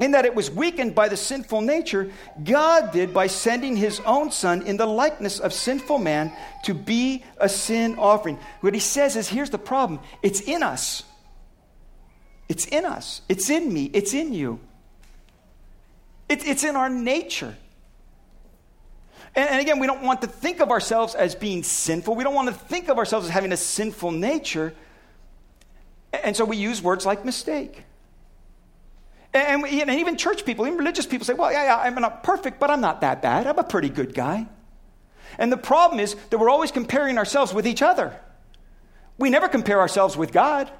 in 0.00 0.10
that 0.10 0.24
it 0.24 0.34
was 0.34 0.50
weakened 0.50 0.94
by 0.94 1.08
the 1.08 1.16
sinful 1.16 1.60
nature, 1.60 2.10
God 2.42 2.90
did 2.90 3.14
by 3.14 3.28
sending 3.28 3.76
his 3.76 4.00
own 4.00 4.32
son 4.32 4.62
in 4.62 4.76
the 4.76 4.86
likeness 4.86 5.38
of 5.38 5.52
sinful 5.52 5.98
man 5.98 6.32
to 6.64 6.74
be 6.74 7.24
a 7.38 7.48
sin 7.48 7.96
offering. 7.96 8.38
What 8.60 8.74
he 8.74 8.80
says 8.80 9.14
is 9.14 9.28
here's 9.28 9.50
the 9.50 9.58
problem 9.58 10.00
it's 10.22 10.40
in 10.40 10.62
us. 10.62 11.04
It's 12.48 12.66
in 12.66 12.84
us. 12.84 13.22
It's 13.28 13.48
in 13.48 13.72
me. 13.72 13.90
It's 13.92 14.12
in 14.12 14.34
you. 14.34 14.60
It, 16.28 16.46
it's 16.46 16.64
in 16.64 16.76
our 16.76 16.90
nature. 16.90 17.56
And, 19.34 19.48
and 19.48 19.60
again, 19.60 19.78
we 19.78 19.86
don't 19.86 20.02
want 20.02 20.22
to 20.22 20.26
think 20.26 20.60
of 20.60 20.70
ourselves 20.70 21.14
as 21.14 21.34
being 21.34 21.62
sinful. 21.62 22.14
We 22.16 22.24
don't 22.24 22.34
want 22.34 22.48
to 22.48 22.54
think 22.54 22.88
of 22.88 22.98
ourselves 22.98 23.26
as 23.26 23.32
having 23.32 23.52
a 23.52 23.56
sinful 23.56 24.10
nature. 24.10 24.74
And 26.12 26.36
so 26.36 26.44
we 26.44 26.56
use 26.56 26.82
words 26.82 27.06
like 27.06 27.24
mistake. 27.24 27.84
And, 29.34 29.66
and 29.66 29.90
even 29.90 30.16
church 30.16 30.44
people, 30.44 30.66
even 30.66 30.78
religious 30.78 31.06
people 31.06 31.26
say, 31.26 31.34
well, 31.34 31.50
yeah, 31.50 31.64
yeah, 31.64 31.76
I'm 31.76 31.96
not 31.96 32.22
perfect, 32.22 32.60
but 32.60 32.70
I'm 32.70 32.80
not 32.80 33.00
that 33.00 33.20
bad. 33.20 33.46
I'm 33.46 33.58
a 33.58 33.64
pretty 33.64 33.88
good 33.88 34.14
guy. 34.14 34.46
And 35.38 35.50
the 35.50 35.56
problem 35.56 35.98
is 35.98 36.14
that 36.30 36.38
we're 36.38 36.48
always 36.48 36.70
comparing 36.70 37.18
ourselves 37.18 37.52
with 37.52 37.66
each 37.66 37.82
other. 37.82 38.18
We 39.18 39.30
never 39.30 39.48
compare 39.48 39.80
ourselves 39.80 40.16
with 40.16 40.32
God. 40.32 40.70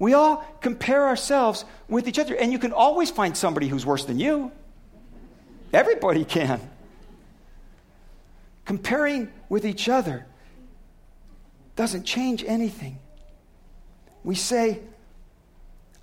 We 0.00 0.14
all 0.14 0.44
compare 0.60 1.06
ourselves 1.06 1.64
with 1.88 2.08
each 2.08 2.18
other. 2.18 2.34
And 2.34 2.50
you 2.52 2.58
can 2.58 2.72
always 2.72 3.10
find 3.10 3.36
somebody 3.36 3.68
who's 3.68 3.86
worse 3.86 4.04
than 4.04 4.18
you. 4.18 4.50
Everybody 5.72 6.24
can. 6.24 6.60
Comparing 8.64 9.30
with 9.48 9.64
each 9.64 9.88
other 9.88 10.26
doesn't 11.76 12.04
change 12.04 12.44
anything 12.44 12.98
we 14.22 14.34
say, 14.34 14.80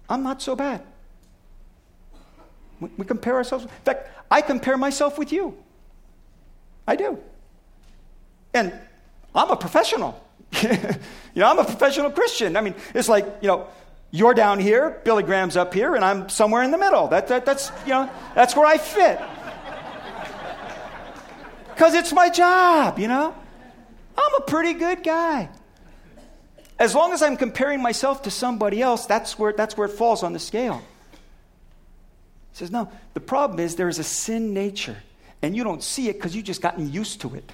I'm 0.09 0.23
not 0.23 0.41
so 0.41 0.55
bad. 0.55 0.81
We, 2.79 3.05
compare 3.05 3.35
ourselves. 3.35 3.65
In 3.65 3.71
fact, 3.85 4.09
I 4.29 4.41
compare 4.41 4.77
myself 4.77 5.17
with 5.17 5.31
you. 5.31 5.57
I 6.87 6.95
do. 6.95 7.17
And 8.53 8.73
I'm 9.33 9.49
a 9.49 9.55
professional. 9.55 10.23
you 10.61 10.69
know, 11.35 11.49
I'm 11.49 11.59
a 11.59 11.65
professional 11.65 12.11
Christian. 12.11 12.55
I 12.55 12.61
mean, 12.61 12.75
it's 12.93 13.09
like, 13.09 13.25
you 13.41 13.47
know, 13.47 13.67
you're 14.11 14.33
down 14.33 14.59
here, 14.59 15.01
Billy 15.03 15.23
Graham's 15.23 15.57
up 15.57 15.73
here, 15.73 15.95
and 15.95 16.03
I'm 16.05 16.29
somewhere 16.29 16.63
in 16.63 16.71
the 16.71 16.77
middle. 16.77 17.07
That, 17.07 17.27
that, 17.27 17.45
that's, 17.45 17.71
you 17.85 17.91
know, 17.91 18.09
that's 18.35 18.55
where 18.55 18.65
I 18.65 18.77
fit. 18.77 19.19
Because 21.69 21.93
it's 21.93 22.11
my 22.11 22.27
job, 22.31 22.97
you 22.97 23.07
know? 23.07 23.35
I'm 24.17 24.33
a 24.35 24.41
pretty 24.41 24.73
good 24.73 25.03
guy. 25.03 25.47
As 26.79 26.95
long 26.95 27.13
as 27.13 27.21
I'm 27.21 27.37
comparing 27.37 27.83
myself 27.83 28.23
to 28.23 28.31
somebody 28.31 28.81
else, 28.81 29.05
that's 29.05 29.37
where, 29.37 29.53
that's 29.53 29.77
where 29.77 29.87
it 29.87 29.91
falls 29.91 30.23
on 30.23 30.33
the 30.33 30.39
scale. 30.39 30.81
Says, 32.57 32.71
no, 32.71 32.91
the 33.13 33.19
problem 33.19 33.59
is 33.59 33.75
there 33.75 33.87
is 33.87 33.99
a 33.99 34.03
sin 34.03 34.51
nature, 34.51 34.97
and 35.43 35.55
you 35.55 35.63
don't 35.63 35.83
see 35.83 36.09
it 36.09 36.13
because 36.13 36.35
you've 36.35 36.45
just 36.45 36.59
gotten 36.59 36.91
used 36.91 37.21
to 37.21 37.35
it. 37.35 37.51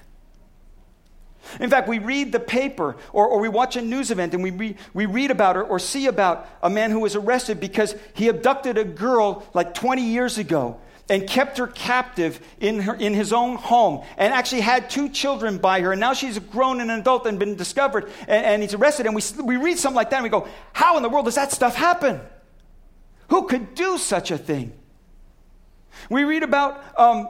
In 1.59 1.69
fact, 1.69 1.89
we 1.89 1.99
read 1.99 2.31
the 2.31 2.39
paper 2.39 2.95
or, 3.11 3.27
or 3.27 3.41
we 3.41 3.49
watch 3.49 3.75
a 3.75 3.81
news 3.81 4.11
event 4.11 4.33
and 4.33 4.41
we, 4.41 4.51
re, 4.51 4.77
we 4.93 5.05
read 5.05 5.29
about 5.29 5.57
or, 5.57 5.63
or 5.65 5.77
see 5.77 6.07
about 6.07 6.47
a 6.61 6.69
man 6.69 6.89
who 6.89 7.01
was 7.01 7.17
arrested 7.17 7.59
because 7.59 7.97
he 8.13 8.29
abducted 8.29 8.77
a 8.77 8.85
girl 8.85 9.45
like 9.53 9.73
20 9.73 10.01
years 10.01 10.37
ago 10.37 10.79
and 11.09 11.27
kept 11.27 11.57
her 11.57 11.67
captive 11.67 12.39
in, 12.61 12.79
her, 12.79 12.95
in 12.95 13.13
his 13.13 13.33
own 13.33 13.57
home 13.57 14.05
and 14.17 14.33
actually 14.33 14.61
had 14.61 14.89
two 14.89 15.09
children 15.09 15.57
by 15.57 15.81
her. 15.81 15.91
And 15.91 15.99
now 15.99 16.13
she's 16.13 16.39
grown 16.39 16.79
and 16.79 16.89
an 16.89 17.01
adult 17.01 17.27
and 17.27 17.37
been 17.37 17.57
discovered 17.57 18.05
and, 18.21 18.45
and 18.45 18.61
he's 18.61 18.73
arrested. 18.73 19.05
And 19.05 19.13
we, 19.13 19.21
we 19.43 19.57
read 19.57 19.77
something 19.77 19.97
like 19.97 20.11
that 20.11 20.15
and 20.15 20.23
we 20.23 20.29
go, 20.29 20.47
How 20.71 20.95
in 20.95 21.03
the 21.03 21.09
world 21.09 21.25
does 21.25 21.35
that 21.35 21.51
stuff 21.51 21.75
happen? 21.75 22.21
Who 23.27 23.47
could 23.47 23.75
do 23.75 23.97
such 23.97 24.31
a 24.31 24.37
thing? 24.37 24.71
We 26.09 26.23
read 26.23 26.43
about 26.43 26.83
um, 26.99 27.27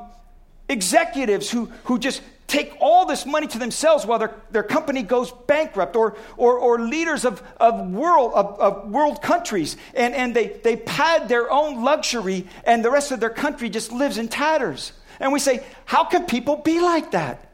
executives 0.70 1.50
who, 1.50 1.72
who 1.86 2.00
just 2.00 2.22
take 2.48 2.76
all 2.80 3.06
this 3.06 3.26
money 3.26 3.48
to 3.48 3.58
themselves 3.58 4.06
while 4.06 4.20
their, 4.20 4.36
their 4.52 4.64
company 4.64 5.02
goes 5.02 5.32
bankrupt, 5.48 5.96
or, 5.96 6.16
or, 6.38 6.58
or 6.58 6.80
leaders 6.80 7.26
of, 7.26 7.42
of, 7.58 7.90
world, 7.90 8.34
of, 8.36 8.60
of 8.60 8.92
world 8.92 9.22
countries, 9.22 9.76
and, 9.96 10.14
and 10.14 10.36
they, 10.36 10.48
they 10.64 10.76
pad 10.76 11.28
their 11.30 11.50
own 11.50 11.84
luxury, 11.84 12.48
and 12.64 12.86
the 12.86 12.92
rest 12.92 13.12
of 13.12 13.20
their 13.20 13.30
country 13.30 13.70
just 13.70 13.92
lives 13.92 14.18
in 14.18 14.28
tatters. 14.28 14.92
And 15.20 15.32
we 15.32 15.40
say, 15.40 15.64
How 15.86 16.04
can 16.04 16.26
people 16.26 16.58
be 16.58 16.80
like 16.80 17.12
that? 17.12 17.50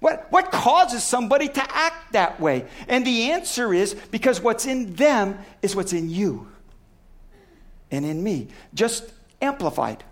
What, 0.00 0.30
what 0.30 0.52
causes 0.52 1.02
somebody 1.02 1.48
to 1.48 1.76
act 1.76 2.12
that 2.12 2.40
way? 2.40 2.66
And 2.86 3.04
the 3.04 3.32
answer 3.32 3.74
is 3.74 3.94
because 3.94 4.40
what's 4.40 4.64
in 4.64 4.94
them 4.94 5.38
is 5.60 5.74
what's 5.74 5.92
in 5.92 6.08
you 6.08 6.48
and 7.90 8.04
in 8.04 8.22
me, 8.22 8.48
just 8.74 9.12
amplified. 9.40 10.04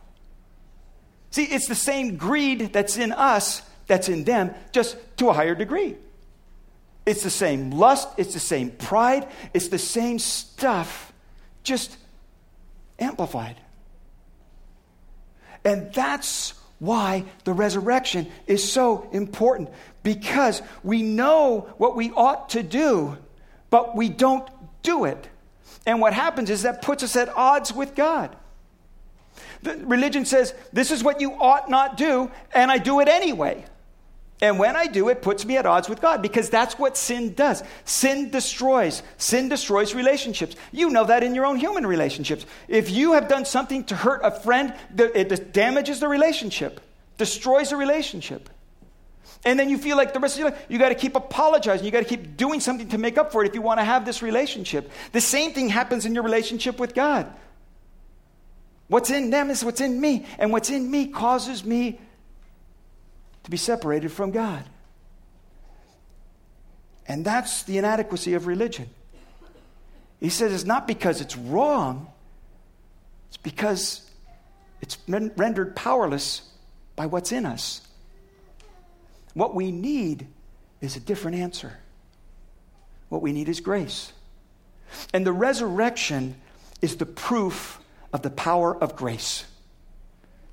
See, 1.36 1.44
it's 1.44 1.68
the 1.68 1.74
same 1.74 2.16
greed 2.16 2.72
that's 2.72 2.96
in 2.96 3.12
us 3.12 3.60
that's 3.86 4.08
in 4.08 4.24
them, 4.24 4.54
just 4.72 4.96
to 5.18 5.28
a 5.28 5.34
higher 5.34 5.54
degree. 5.54 5.94
It's 7.04 7.22
the 7.22 7.28
same 7.28 7.72
lust, 7.72 8.08
it's 8.16 8.32
the 8.32 8.40
same 8.40 8.70
pride, 8.70 9.28
it's 9.52 9.68
the 9.68 9.78
same 9.78 10.18
stuff, 10.18 11.12
just 11.62 11.94
amplified. 12.98 13.56
And 15.62 15.92
that's 15.92 16.54
why 16.78 17.26
the 17.44 17.52
resurrection 17.52 18.28
is 18.46 18.72
so 18.72 19.06
important 19.12 19.68
because 20.02 20.62
we 20.82 21.02
know 21.02 21.68
what 21.76 21.96
we 21.96 22.12
ought 22.12 22.48
to 22.48 22.62
do, 22.62 23.18
but 23.68 23.94
we 23.94 24.08
don't 24.08 24.48
do 24.82 25.04
it. 25.04 25.28
And 25.84 26.00
what 26.00 26.14
happens 26.14 26.48
is 26.48 26.62
that 26.62 26.80
puts 26.80 27.02
us 27.02 27.14
at 27.14 27.28
odds 27.28 27.74
with 27.74 27.94
God. 27.94 28.34
The 29.66 29.86
religion 29.86 30.24
says, 30.24 30.54
This 30.72 30.90
is 30.90 31.02
what 31.02 31.20
you 31.20 31.32
ought 31.32 31.68
not 31.68 31.96
do, 31.96 32.30
and 32.54 32.70
I 32.70 32.78
do 32.78 33.00
it 33.00 33.08
anyway. 33.08 33.64
And 34.42 34.58
when 34.58 34.76
I 34.76 34.86
do, 34.86 35.08
it 35.08 35.22
puts 35.22 35.46
me 35.46 35.56
at 35.56 35.64
odds 35.64 35.88
with 35.88 36.02
God 36.02 36.20
because 36.20 36.50
that's 36.50 36.78
what 36.78 36.98
sin 36.98 37.32
does. 37.32 37.62
Sin 37.86 38.30
destroys. 38.30 39.02
Sin 39.16 39.48
destroys 39.48 39.94
relationships. 39.94 40.56
You 40.72 40.90
know 40.90 41.04
that 41.04 41.22
in 41.22 41.34
your 41.34 41.46
own 41.46 41.56
human 41.56 41.86
relationships. 41.86 42.44
If 42.68 42.90
you 42.90 43.12
have 43.12 43.28
done 43.28 43.46
something 43.46 43.84
to 43.84 43.96
hurt 43.96 44.20
a 44.22 44.30
friend, 44.30 44.74
it 44.94 45.52
damages 45.54 46.00
the 46.00 46.08
relationship, 46.08 46.82
destroys 47.16 47.70
the 47.70 47.76
relationship. 47.76 48.50
And 49.46 49.58
then 49.58 49.70
you 49.70 49.78
feel 49.78 49.96
like 49.96 50.12
the 50.12 50.20
rest 50.20 50.34
of 50.34 50.40
your 50.40 50.50
life, 50.50 50.66
you 50.68 50.78
got 50.78 50.90
to 50.90 50.94
keep 50.94 51.16
apologizing. 51.16 51.86
You 51.86 51.92
got 51.92 52.00
to 52.02 52.08
keep 52.08 52.36
doing 52.36 52.60
something 52.60 52.88
to 52.88 52.98
make 52.98 53.16
up 53.16 53.32
for 53.32 53.42
it 53.42 53.48
if 53.48 53.54
you 53.54 53.62
want 53.62 53.80
to 53.80 53.84
have 53.84 54.04
this 54.04 54.20
relationship. 54.20 54.90
The 55.12 55.20
same 55.20 55.52
thing 55.52 55.68
happens 55.68 56.04
in 56.04 56.14
your 56.14 56.24
relationship 56.24 56.78
with 56.78 56.94
God. 56.94 57.32
What's 58.88 59.10
in 59.10 59.30
them 59.30 59.50
is 59.50 59.64
what's 59.64 59.80
in 59.80 60.00
me, 60.00 60.26
and 60.38 60.52
what's 60.52 60.70
in 60.70 60.90
me 60.90 61.08
causes 61.08 61.64
me 61.64 62.00
to 63.44 63.50
be 63.50 63.56
separated 63.56 64.12
from 64.12 64.30
God. 64.30 64.64
And 67.08 67.24
that's 67.24 67.62
the 67.64 67.78
inadequacy 67.78 68.34
of 68.34 68.46
religion. 68.46 68.88
He 70.20 70.28
says 70.28 70.52
it's 70.52 70.64
not 70.64 70.86
because 70.86 71.20
it's 71.20 71.36
wrong, 71.36 72.08
it's 73.28 73.36
because 73.36 74.08
it's 74.80 74.98
rendered 75.08 75.76
powerless 75.76 76.42
by 76.94 77.06
what's 77.06 77.32
in 77.32 77.46
us. 77.46 77.82
What 79.34 79.54
we 79.54 79.70
need 79.70 80.26
is 80.80 80.96
a 80.96 81.00
different 81.00 81.36
answer. 81.36 81.76
What 83.08 83.22
we 83.22 83.32
need 83.32 83.48
is 83.48 83.60
grace. 83.60 84.12
And 85.12 85.26
the 85.26 85.32
resurrection 85.32 86.36
is 86.80 86.96
the 86.96 87.06
proof 87.06 87.80
of 88.16 88.22
the 88.22 88.30
power 88.30 88.74
of 88.74 88.96
grace. 88.96 89.44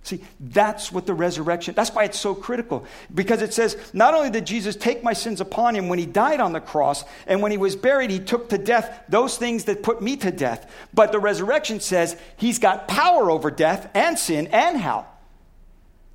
See, 0.03 0.21
that's 0.37 0.91
what 0.91 1.05
the 1.05 1.13
resurrection, 1.13 1.75
that's 1.75 1.91
why 1.91 2.03
it's 2.03 2.19
so 2.19 2.35
critical. 2.35 2.85
Because 3.15 3.41
it 3.41 3.53
says, 3.53 3.77
not 3.93 4.13
only 4.13 4.29
did 4.29 4.45
Jesus 4.45 4.75
take 4.75 5.01
my 5.01 5.13
sins 5.13 5.39
upon 5.39 5.75
him 5.75 5.87
when 5.87 5.97
he 5.97 6.05
died 6.05 6.41
on 6.41 6.51
the 6.51 6.59
cross, 6.59 7.05
and 7.25 7.41
when 7.41 7.51
he 7.51 7.57
was 7.57 7.77
buried, 7.77 8.11
he 8.11 8.19
took 8.19 8.49
to 8.49 8.57
death 8.57 9.01
those 9.07 9.37
things 9.37 9.63
that 9.63 9.81
put 9.81 10.01
me 10.01 10.17
to 10.17 10.29
death, 10.29 10.69
but 10.93 11.13
the 11.13 11.19
resurrection 11.19 11.79
says 11.79 12.17
he's 12.35 12.59
got 12.59 12.89
power 12.89 13.31
over 13.31 13.49
death 13.49 13.89
and 13.93 14.19
sin 14.19 14.47
and 14.47 14.77
hell. 14.77 15.07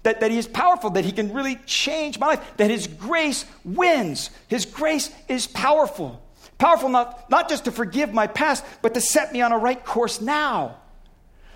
That, 0.03 0.21
that 0.21 0.31
he 0.31 0.37
is 0.37 0.47
powerful, 0.47 0.91
that 0.91 1.07
he 1.07 1.13
can 1.13 1.33
really 1.33 1.57
change 1.65 2.19
my 2.19 2.27
life, 2.27 2.57
that 2.59 2.71
his 2.71 2.87
grace 2.87 3.47
wins. 3.65 4.29
His 4.49 4.67
grace 4.67 5.11
is 5.29 5.47
powerful. 5.47 6.23
Powerful 6.59 6.91
not, 6.91 7.31
not 7.31 7.49
just 7.49 7.65
to 7.65 7.73
forgive 7.73 8.13
my 8.13 8.27
past, 8.27 8.67
but 8.83 8.93
to 8.95 9.01
set 9.01 9.33
me 9.33 9.41
on 9.41 9.53
a 9.53 9.59
right 9.59 9.83
course 9.83 10.21
now. 10.21 10.77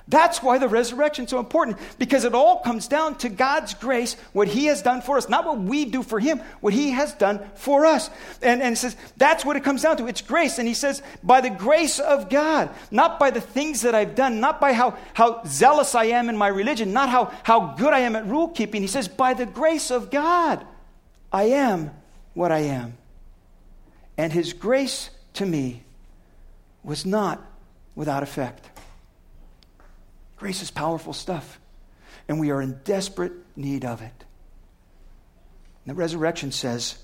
That's 0.09 0.43
why 0.43 0.59
the 0.59 0.69
resurrection 0.69 1.25
is 1.25 1.31
so 1.31 1.39
important 1.39 1.79
because 1.99 2.25
it 2.25 2.35
all 2.35 2.59
comes 2.59 2.89
down 2.89 3.17
to 3.19 3.29
God's 3.29 3.75
grace, 3.75 4.15
what 4.33 4.49
He 4.49 4.67
has 4.67 4.83
done 4.83 5.01
for 5.01 5.17
us, 5.17 5.29
not 5.29 5.47
what 5.47 5.61
we 5.61 5.85
do 5.85 6.03
for 6.03 6.19
Him, 6.19 6.41
what 6.61 6.73
He 6.73 6.91
has 6.91 7.13
done 7.15 7.41
for 7.55 7.87
us. 7.87 8.11
And, 8.43 8.63
and 8.63 8.77
says 8.77 8.97
that's 9.17 9.45
what 9.45 9.57
it 9.57 9.63
comes 9.63 9.83
down 9.83 9.97
to. 9.99 10.09
It's 10.09 10.21
grace. 10.21 10.59
And 10.59 10.67
He 10.67 10.75
says, 10.75 11.03
by 11.23 11.41
the 11.41 11.51
grace 11.51 12.01
of 12.01 12.29
God, 12.29 12.71
not 12.91 13.21
by 13.21 13.31
the 13.31 13.41
things 13.41 13.83
that 13.83 13.95
I've 13.95 14.15
done, 14.15 14.41
not 14.41 14.61
by 14.61 14.73
how, 14.73 14.99
how 15.15 15.45
zealous 15.45 15.95
I 15.95 16.07
am 16.07 16.29
in 16.29 16.37
my 16.37 16.49
religion, 16.49 16.93
not 16.93 17.09
how, 17.09 17.33
how 17.45 17.75
good 17.77 17.93
I 17.93 18.01
am 18.01 18.17
at 18.17 18.27
rule 18.27 18.49
keeping. 18.49 18.83
He 18.83 18.89
says, 18.89 19.07
by 19.07 19.35
the 19.35 19.47
grace 19.47 19.91
of 19.91 20.11
God, 20.11 20.67
I 21.33 21.45
am 21.45 21.93
what 22.35 22.51
I 22.51 22.61
am. 22.61 22.99
And 24.19 24.33
His 24.33 24.53
grace 24.53 25.11
to 25.35 25.47
me 25.47 25.85
was 26.83 27.07
not 27.07 27.41
without 27.95 28.23
effect. 28.23 28.72
Grace 30.43 30.61
is 30.61 30.73
powerful 30.73 31.13
stuff, 31.13 31.61
and 32.27 32.41
we 32.41 32.51
are 32.51 32.61
in 32.61 32.81
desperate 32.83 33.31
need 33.55 33.85
of 33.85 34.03
it. 34.03 34.25
And 35.85 35.95
the 35.95 35.95
resurrection 35.95 36.51
says 36.51 36.99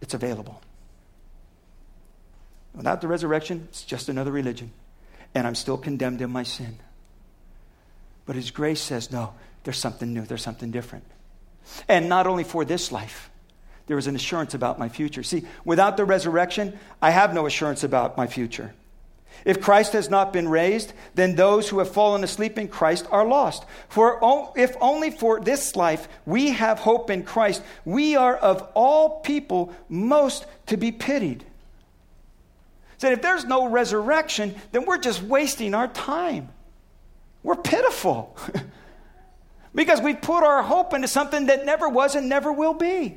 it's 0.00 0.14
available. 0.14 0.62
Without 2.74 3.02
the 3.02 3.06
resurrection, 3.06 3.68
it's 3.68 3.84
just 3.84 4.08
another 4.08 4.32
religion, 4.32 4.70
and 5.34 5.46
I'm 5.46 5.54
still 5.54 5.76
condemned 5.76 6.22
in 6.22 6.30
my 6.30 6.44
sin. 6.44 6.78
But 8.24 8.36
His 8.36 8.50
grace 8.50 8.80
says, 8.80 9.12
no, 9.12 9.34
there's 9.64 9.76
something 9.76 10.14
new, 10.14 10.22
there's 10.22 10.40
something 10.40 10.70
different. 10.70 11.04
And 11.88 12.08
not 12.08 12.26
only 12.26 12.42
for 12.42 12.64
this 12.64 12.90
life, 12.90 13.28
there 13.86 13.98
is 13.98 14.06
an 14.06 14.16
assurance 14.16 14.54
about 14.54 14.78
my 14.78 14.88
future. 14.88 15.22
See, 15.22 15.44
without 15.62 15.98
the 15.98 16.06
resurrection, 16.06 16.78
I 17.02 17.10
have 17.10 17.34
no 17.34 17.44
assurance 17.44 17.84
about 17.84 18.16
my 18.16 18.28
future. 18.28 18.72
If 19.44 19.60
Christ 19.60 19.92
has 19.92 20.10
not 20.10 20.32
been 20.32 20.48
raised, 20.48 20.92
then 21.14 21.34
those 21.34 21.68
who 21.68 21.78
have 21.78 21.90
fallen 21.90 22.24
asleep 22.24 22.58
in 22.58 22.68
Christ 22.68 23.06
are 23.10 23.26
lost. 23.26 23.64
For 23.88 24.52
if 24.56 24.76
only 24.80 25.10
for 25.10 25.40
this 25.40 25.76
life 25.76 26.08
we 26.26 26.50
have 26.50 26.78
hope 26.78 27.10
in 27.10 27.22
Christ, 27.22 27.62
we 27.84 28.16
are 28.16 28.36
of 28.36 28.68
all 28.74 29.20
people 29.20 29.72
most 29.88 30.46
to 30.66 30.76
be 30.76 30.92
pitied. 30.92 31.44
Said 32.98 33.12
if 33.12 33.22
there's 33.22 33.44
no 33.44 33.68
resurrection, 33.68 34.54
then 34.72 34.84
we're 34.84 34.98
just 34.98 35.22
wasting 35.22 35.74
our 35.74 35.88
time. 35.88 36.48
We're 37.42 37.56
pitiful. 37.56 38.36
because 39.74 40.00
we 40.00 40.14
put 40.14 40.42
our 40.42 40.62
hope 40.62 40.92
into 40.92 41.06
something 41.06 41.46
that 41.46 41.64
never 41.64 41.88
was 41.88 42.16
and 42.16 42.28
never 42.28 42.52
will 42.52 42.74
be. 42.74 43.16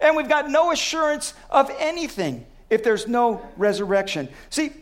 And 0.00 0.16
we've 0.16 0.28
got 0.28 0.48
no 0.48 0.70
assurance 0.70 1.34
of 1.50 1.70
anything 1.78 2.46
if 2.70 2.84
there's 2.84 3.08
no 3.08 3.46
resurrection. 3.56 4.28
See, 4.50 4.72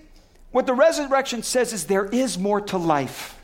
what 0.51 0.67
the 0.67 0.75
resurrection 0.75 1.43
says 1.43 1.73
is 1.73 1.87
there 1.87 2.07
is 2.07 2.39
more 2.39 2.61
to 2.63 2.79
life, 2.79 3.39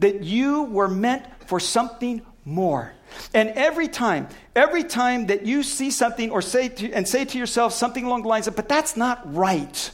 that 0.00 0.22
you 0.22 0.64
were 0.64 0.88
meant 0.88 1.24
for 1.46 1.58
something 1.60 2.22
more. 2.44 2.92
And 3.34 3.50
every 3.50 3.88
time, 3.88 4.28
every 4.56 4.84
time 4.84 5.26
that 5.26 5.46
you 5.46 5.62
see 5.62 5.90
something 5.90 6.30
or 6.30 6.42
say 6.42 6.68
to, 6.68 6.92
and 6.92 7.06
say 7.06 7.24
to 7.24 7.38
yourself 7.38 7.72
something 7.72 8.04
along 8.04 8.22
the 8.22 8.28
lines 8.28 8.46
of, 8.46 8.56
but 8.56 8.68
that's 8.68 8.96
not 8.96 9.34
right. 9.34 9.90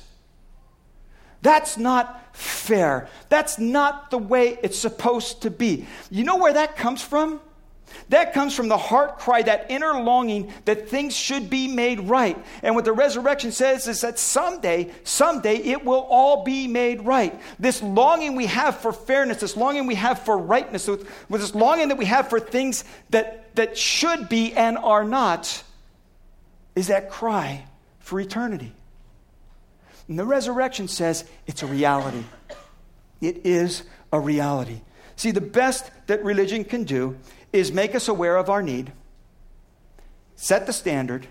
That's 1.43 1.79
not 1.79 2.37
fair. 2.37 3.09
That's 3.29 3.59
not 3.59 4.11
the 4.11 4.19
way 4.19 4.59
it's 4.63 4.79
supposed 4.79 5.43
to 5.43 5.51
be. 5.51 5.87
You 6.11 6.25
know 6.25 6.37
where 6.37 6.53
that 6.53 6.77
comes 6.77 7.03
from? 7.03 7.41
That 8.09 8.33
comes 8.33 8.55
from 8.55 8.69
the 8.69 8.77
heart 8.77 9.19
cry, 9.19 9.43
that 9.43 9.67
inner 9.71 10.01
longing 10.01 10.53
that 10.65 10.89
things 10.89 11.15
should 11.15 11.51
be 11.51 11.69
made 11.69 12.01
right. 12.01 12.39
And 12.63 12.75
what 12.75 12.85
the 12.85 12.93
resurrection 12.93 13.53
says 13.53 13.87
is 13.87 14.01
that 14.01 14.19
someday, 14.19 14.91
someday 15.05 15.57
it 15.57 15.85
will 15.85 16.07
all 16.09 16.45
be 16.45 16.67
made 16.67 17.03
right. 17.03 17.39
This 17.59 17.83
longing 17.83 18.35
we 18.35 18.47
have 18.47 18.79
for 18.79 18.93
fairness, 18.93 19.41
this 19.41 19.57
longing 19.57 19.87
we 19.87 19.97
have 19.97 20.21
for 20.21 20.39
rightness, 20.39 20.89
this 21.31 21.55
longing 21.55 21.89
that 21.89 21.99
we 21.99 22.07
have 22.07 22.29
for 22.29 22.41
things 22.41 22.85
that, 23.11 23.55
that 23.57 23.77
should 23.77 24.29
be 24.29 24.53
and 24.55 24.79
are 24.79 25.05
not, 25.05 25.63
is 26.75 26.87
that 26.87 27.11
cry 27.11 27.65
for 27.99 28.19
eternity. 28.21 28.73
And 30.09 30.19
the 30.19 30.25
resurrection 30.25 30.89
says 30.89 31.25
it's 31.47 31.63
a 31.63 31.67
reality. 31.67 32.25
It 33.21 33.45
is 33.45 33.83
a 34.13 34.19
reality. 34.19 34.81
See, 35.17 35.33
the 35.33 35.41
best 35.41 35.91
that 36.07 36.25
religion 36.25 36.65
can 36.65 36.85
do 36.85 37.19
is 37.53 37.73
make 37.73 37.95
us 37.95 38.09
aware 38.09 38.37
of 38.37 38.51
our 38.51 38.63
need, 38.63 38.93
set 40.37 40.67
the 40.67 40.73
standard, 40.73 41.27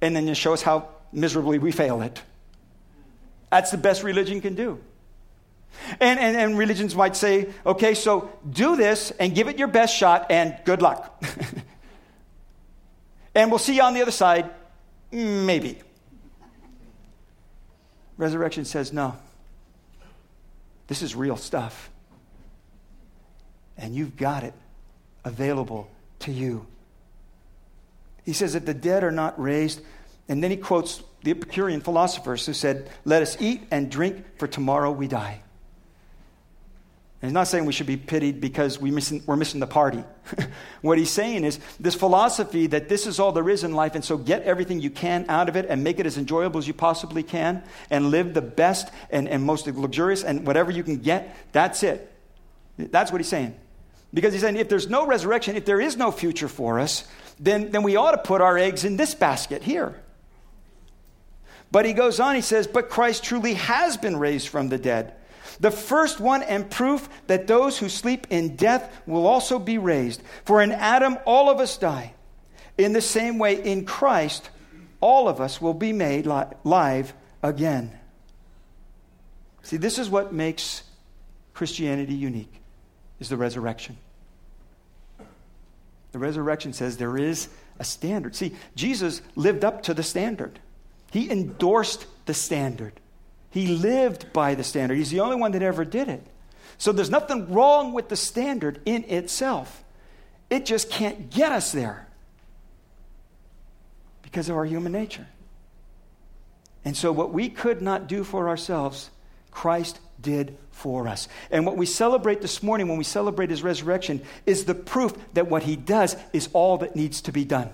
and 0.00 0.16
then 0.16 0.26
just 0.26 0.40
show 0.40 0.52
us 0.52 0.62
how 0.62 0.88
miserably 1.12 1.58
we 1.58 1.72
fail 1.72 2.02
it. 2.02 2.22
That's 3.50 3.70
the 3.70 3.78
best 3.78 4.02
religion 4.02 4.40
can 4.40 4.54
do. 4.54 4.80
And, 6.00 6.18
and, 6.18 6.36
and 6.36 6.58
religions 6.58 6.94
might 6.94 7.16
say, 7.16 7.48
okay, 7.64 7.94
so 7.94 8.30
do 8.48 8.76
this 8.76 9.10
and 9.12 9.34
give 9.34 9.48
it 9.48 9.58
your 9.58 9.68
best 9.68 9.96
shot 9.96 10.26
and 10.30 10.56
good 10.64 10.82
luck. 10.82 11.22
and 13.34 13.50
we'll 13.50 13.58
see 13.58 13.76
you 13.76 13.82
on 13.82 13.94
the 13.94 14.02
other 14.02 14.10
side, 14.10 14.50
maybe. 15.10 15.78
Resurrection 18.16 18.64
says, 18.64 18.92
no. 18.92 19.16
This 20.86 21.02
is 21.02 21.14
real 21.14 21.36
stuff. 21.36 21.90
And 23.78 23.94
you've 23.94 24.16
got 24.16 24.42
it 24.42 24.54
available 25.24 25.90
to 26.20 26.32
you. 26.32 26.66
He 28.24 28.32
says 28.32 28.52
that 28.52 28.66
the 28.66 28.74
dead 28.74 29.04
are 29.04 29.10
not 29.10 29.40
raised. 29.40 29.80
And 30.28 30.42
then 30.42 30.50
he 30.50 30.56
quotes 30.56 31.02
the 31.24 31.32
Epicurean 31.32 31.80
philosophers 31.80 32.46
who 32.46 32.52
said, 32.52 32.88
Let 33.04 33.22
us 33.22 33.36
eat 33.40 33.62
and 33.70 33.90
drink, 33.90 34.24
for 34.38 34.46
tomorrow 34.46 34.90
we 34.90 35.08
die. 35.08 35.42
And 37.22 37.28
he's 37.28 37.34
not 37.34 37.48
saying 37.48 37.66
we 37.66 37.72
should 37.72 37.86
be 37.86 37.98
pitied 37.98 38.40
because 38.40 38.80
we 38.80 38.90
missing, 38.90 39.22
we're 39.26 39.36
missing 39.36 39.60
the 39.60 39.66
party. 39.66 40.02
what 40.80 40.96
he's 40.96 41.10
saying 41.10 41.44
is 41.44 41.58
this 41.78 41.94
philosophy 41.94 42.66
that 42.68 42.88
this 42.88 43.06
is 43.06 43.20
all 43.20 43.32
there 43.32 43.50
is 43.50 43.62
in 43.62 43.74
life, 43.74 43.94
and 43.94 44.02
so 44.02 44.16
get 44.16 44.42
everything 44.44 44.80
you 44.80 44.88
can 44.88 45.26
out 45.28 45.50
of 45.50 45.56
it 45.56 45.66
and 45.68 45.84
make 45.84 45.98
it 45.98 46.06
as 46.06 46.16
enjoyable 46.16 46.58
as 46.58 46.66
you 46.66 46.72
possibly 46.72 47.22
can 47.22 47.62
and 47.90 48.10
live 48.10 48.32
the 48.32 48.40
best 48.40 48.90
and, 49.10 49.28
and 49.28 49.42
most 49.42 49.66
luxurious 49.66 50.24
and 50.24 50.46
whatever 50.46 50.70
you 50.70 50.82
can 50.82 50.96
get. 50.96 51.36
That's 51.52 51.82
it. 51.82 52.10
That's 52.78 53.12
what 53.12 53.20
he's 53.20 53.28
saying. 53.28 53.54
Because 54.12 54.32
he's 54.32 54.42
saying 54.42 54.56
if 54.56 54.68
there's 54.68 54.88
no 54.88 55.06
resurrection, 55.06 55.56
if 55.56 55.64
there 55.64 55.80
is 55.80 55.96
no 55.96 56.10
future 56.10 56.48
for 56.48 56.80
us, 56.80 57.06
then, 57.38 57.70
then 57.70 57.82
we 57.82 57.96
ought 57.96 58.12
to 58.12 58.18
put 58.18 58.40
our 58.40 58.58
eggs 58.58 58.84
in 58.84 58.96
this 58.96 59.14
basket 59.14 59.62
here. 59.62 60.00
But 61.70 61.84
he 61.86 61.92
goes 61.92 62.18
on, 62.18 62.34
he 62.34 62.40
says, 62.40 62.66
But 62.66 62.88
Christ 62.88 63.22
truly 63.22 63.54
has 63.54 63.96
been 63.96 64.16
raised 64.16 64.48
from 64.48 64.68
the 64.68 64.78
dead 64.78 65.14
the 65.60 65.70
first 65.70 66.20
one 66.20 66.42
and 66.42 66.70
proof 66.70 67.08
that 67.26 67.46
those 67.46 67.78
who 67.78 67.88
sleep 67.88 68.26
in 68.30 68.56
death 68.56 69.02
will 69.06 69.26
also 69.26 69.58
be 69.58 69.76
raised. 69.76 70.22
For 70.44 70.62
in 70.62 70.72
Adam, 70.72 71.18
all 71.26 71.50
of 71.50 71.60
us 71.60 71.76
die. 71.76 72.14
In 72.78 72.94
the 72.94 73.02
same 73.02 73.38
way, 73.38 73.62
in 73.62 73.84
Christ, 73.84 74.48
all 75.00 75.28
of 75.28 75.40
us 75.40 75.60
will 75.60 75.74
be 75.74 75.92
made 75.92 76.26
li- 76.26 76.44
live 76.64 77.12
again. 77.42 77.92
See, 79.62 79.76
this 79.76 79.98
is 79.98 80.08
what 80.08 80.32
makes 80.32 80.82
Christianity 81.52 82.14
unique, 82.14 82.59
is 83.20 83.28
the 83.28 83.36
resurrection. 83.36 83.96
The 86.12 86.18
resurrection 86.18 86.72
says 86.72 86.96
there 86.96 87.16
is 87.16 87.48
a 87.78 87.84
standard. 87.84 88.34
See, 88.34 88.54
Jesus 88.74 89.22
lived 89.36 89.64
up 89.64 89.84
to 89.84 89.94
the 89.94 90.02
standard. 90.02 90.58
He 91.12 91.30
endorsed 91.30 92.06
the 92.26 92.34
standard. 92.34 92.94
He 93.50 93.66
lived 93.68 94.32
by 94.32 94.54
the 94.54 94.64
standard. 94.64 94.96
He's 94.96 95.10
the 95.10 95.20
only 95.20 95.36
one 95.36 95.52
that 95.52 95.62
ever 95.62 95.84
did 95.84 96.08
it. 96.08 96.26
So 96.78 96.92
there's 96.92 97.10
nothing 97.10 97.52
wrong 97.52 97.92
with 97.92 98.08
the 98.08 98.16
standard 98.16 98.80
in 98.86 99.04
itself. 99.04 99.84
It 100.48 100.66
just 100.66 100.90
can't 100.90 101.30
get 101.30 101.52
us 101.52 101.72
there 101.72 102.08
because 104.22 104.48
of 104.48 104.56
our 104.56 104.64
human 104.64 104.92
nature. 104.92 105.26
And 106.84 106.96
so, 106.96 107.12
what 107.12 107.32
we 107.32 107.50
could 107.50 107.82
not 107.82 108.06
do 108.06 108.24
for 108.24 108.48
ourselves, 108.48 109.10
Christ 109.50 110.00
did 110.22 110.56
for 110.70 111.08
us. 111.08 111.28
And 111.50 111.66
what 111.66 111.76
we 111.76 111.86
celebrate 111.86 112.40
this 112.40 112.62
morning 112.62 112.88
when 112.88 112.98
we 112.98 113.04
celebrate 113.04 113.50
his 113.50 113.62
resurrection 113.62 114.22
is 114.46 114.64
the 114.64 114.74
proof 114.74 115.14
that 115.34 115.48
what 115.48 115.62
he 115.62 115.76
does 115.76 116.16
is 116.32 116.48
all 116.52 116.78
that 116.78 116.96
needs 116.96 117.22
to 117.22 117.32
be 117.32 117.44
done 117.44 117.70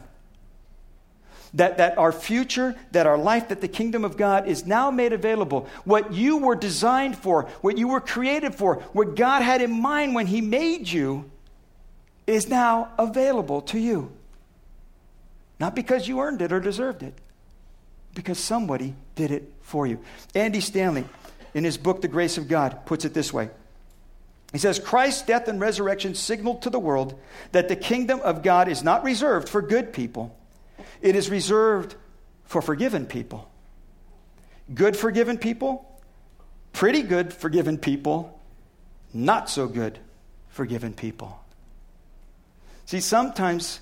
that, 1.56 1.78
that 1.78 1.96
our 1.96 2.12
future, 2.12 2.74
that 2.92 3.06
our 3.06 3.16
life, 3.16 3.48
that 3.48 3.60
the 3.60 3.68
kingdom 3.68 4.04
of 4.04 4.16
God 4.16 4.46
is 4.46 4.66
now 4.66 4.90
made 4.90 5.12
available. 5.12 5.66
What 5.84 6.12
you 6.12 6.38
were 6.38 6.54
designed 6.54 7.16
for, 7.16 7.44
what 7.62 7.78
you 7.78 7.88
were 7.88 8.00
created 8.00 8.54
for, 8.54 8.76
what 8.92 9.16
God 9.16 9.42
had 9.42 9.62
in 9.62 9.70
mind 9.70 10.14
when 10.14 10.26
He 10.26 10.40
made 10.40 10.88
you, 10.88 11.30
is 12.26 12.48
now 12.48 12.92
available 12.98 13.62
to 13.62 13.78
you. 13.78 14.12
Not 15.58 15.74
because 15.74 16.06
you 16.06 16.20
earned 16.20 16.42
it 16.42 16.52
or 16.52 16.60
deserved 16.60 17.02
it, 17.02 17.14
because 18.14 18.38
somebody 18.38 18.94
did 19.14 19.30
it 19.30 19.50
for 19.62 19.86
you. 19.86 20.00
Andy 20.34 20.60
Stanley, 20.60 21.04
in 21.56 21.64
his 21.64 21.76
book, 21.76 22.02
The 22.02 22.08
Grace 22.08 22.38
of 22.38 22.46
God, 22.46 22.86
puts 22.86 23.04
it 23.04 23.14
this 23.14 23.32
way. 23.32 23.50
He 24.52 24.58
says, 24.58 24.78
Christ's 24.78 25.22
death 25.22 25.48
and 25.48 25.60
resurrection 25.60 26.14
signaled 26.14 26.62
to 26.62 26.70
the 26.70 26.78
world 26.78 27.18
that 27.52 27.68
the 27.68 27.76
kingdom 27.76 28.20
of 28.20 28.42
God 28.42 28.68
is 28.68 28.84
not 28.84 29.02
reserved 29.02 29.48
for 29.48 29.60
good 29.60 29.92
people 29.92 30.36
it 31.00 31.16
is 31.16 31.30
reserved 31.30 31.94
for 32.44 32.62
forgiven 32.62 33.06
people. 33.06 33.50
Good 34.74 34.96
forgiven 34.96 35.38
people, 35.38 36.00
pretty 36.72 37.02
good 37.02 37.32
forgiven 37.32 37.78
people, 37.78 38.40
not 39.12 39.48
so 39.48 39.68
good 39.68 39.98
forgiven 40.48 40.92
people. 40.92 41.40
See, 42.86 43.00
sometimes 43.00 43.80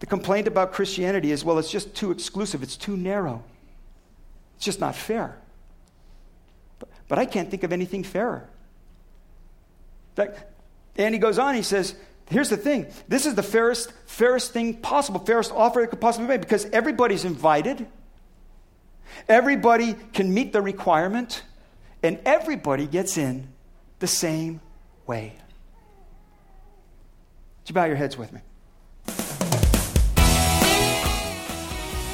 the 0.00 0.06
complaint 0.06 0.48
about 0.48 0.72
Christianity 0.72 1.32
is 1.32 1.44
well, 1.44 1.58
it's 1.58 1.70
just 1.70 1.94
too 1.94 2.10
exclusive, 2.10 2.62
it's 2.62 2.76
too 2.76 2.96
narrow, 2.96 3.42
it's 4.56 4.64
just 4.64 4.80
not 4.80 4.94
fair. 4.94 5.36
But, 7.08 7.18
I 7.18 7.24
can't 7.24 7.50
think 7.50 7.62
of 7.62 7.72
anything 7.72 8.04
fairer. 8.04 8.48
In 10.10 10.26
fact, 10.26 10.44
and 10.96 11.14
he 11.14 11.18
goes 11.18 11.38
on, 11.38 11.54
he 11.54 11.62
says, 11.62 11.94
here's 12.28 12.50
the 12.50 12.56
thing 12.56 12.86
this 13.08 13.24
is 13.24 13.34
the 13.34 13.42
fairest, 13.42 13.92
fairest 14.06 14.52
thing 14.52 14.74
possible, 14.74 15.20
fairest 15.20 15.52
offer 15.52 15.80
that 15.80 15.88
could 15.88 16.00
possibly 16.00 16.26
be 16.26 16.34
made 16.34 16.40
because 16.40 16.66
everybody's 16.66 17.24
invited, 17.24 17.86
everybody 19.28 19.94
can 20.12 20.34
meet 20.34 20.52
the 20.52 20.60
requirement, 20.60 21.42
and 22.02 22.18
everybody 22.24 22.86
gets 22.86 23.16
in 23.16 23.48
the 24.00 24.06
same 24.06 24.60
way. 25.06 25.32
Would 27.60 27.70
you 27.70 27.74
bow 27.74 27.84
your 27.84 27.96
heads 27.96 28.18
with 28.18 28.32
me? 28.32 28.40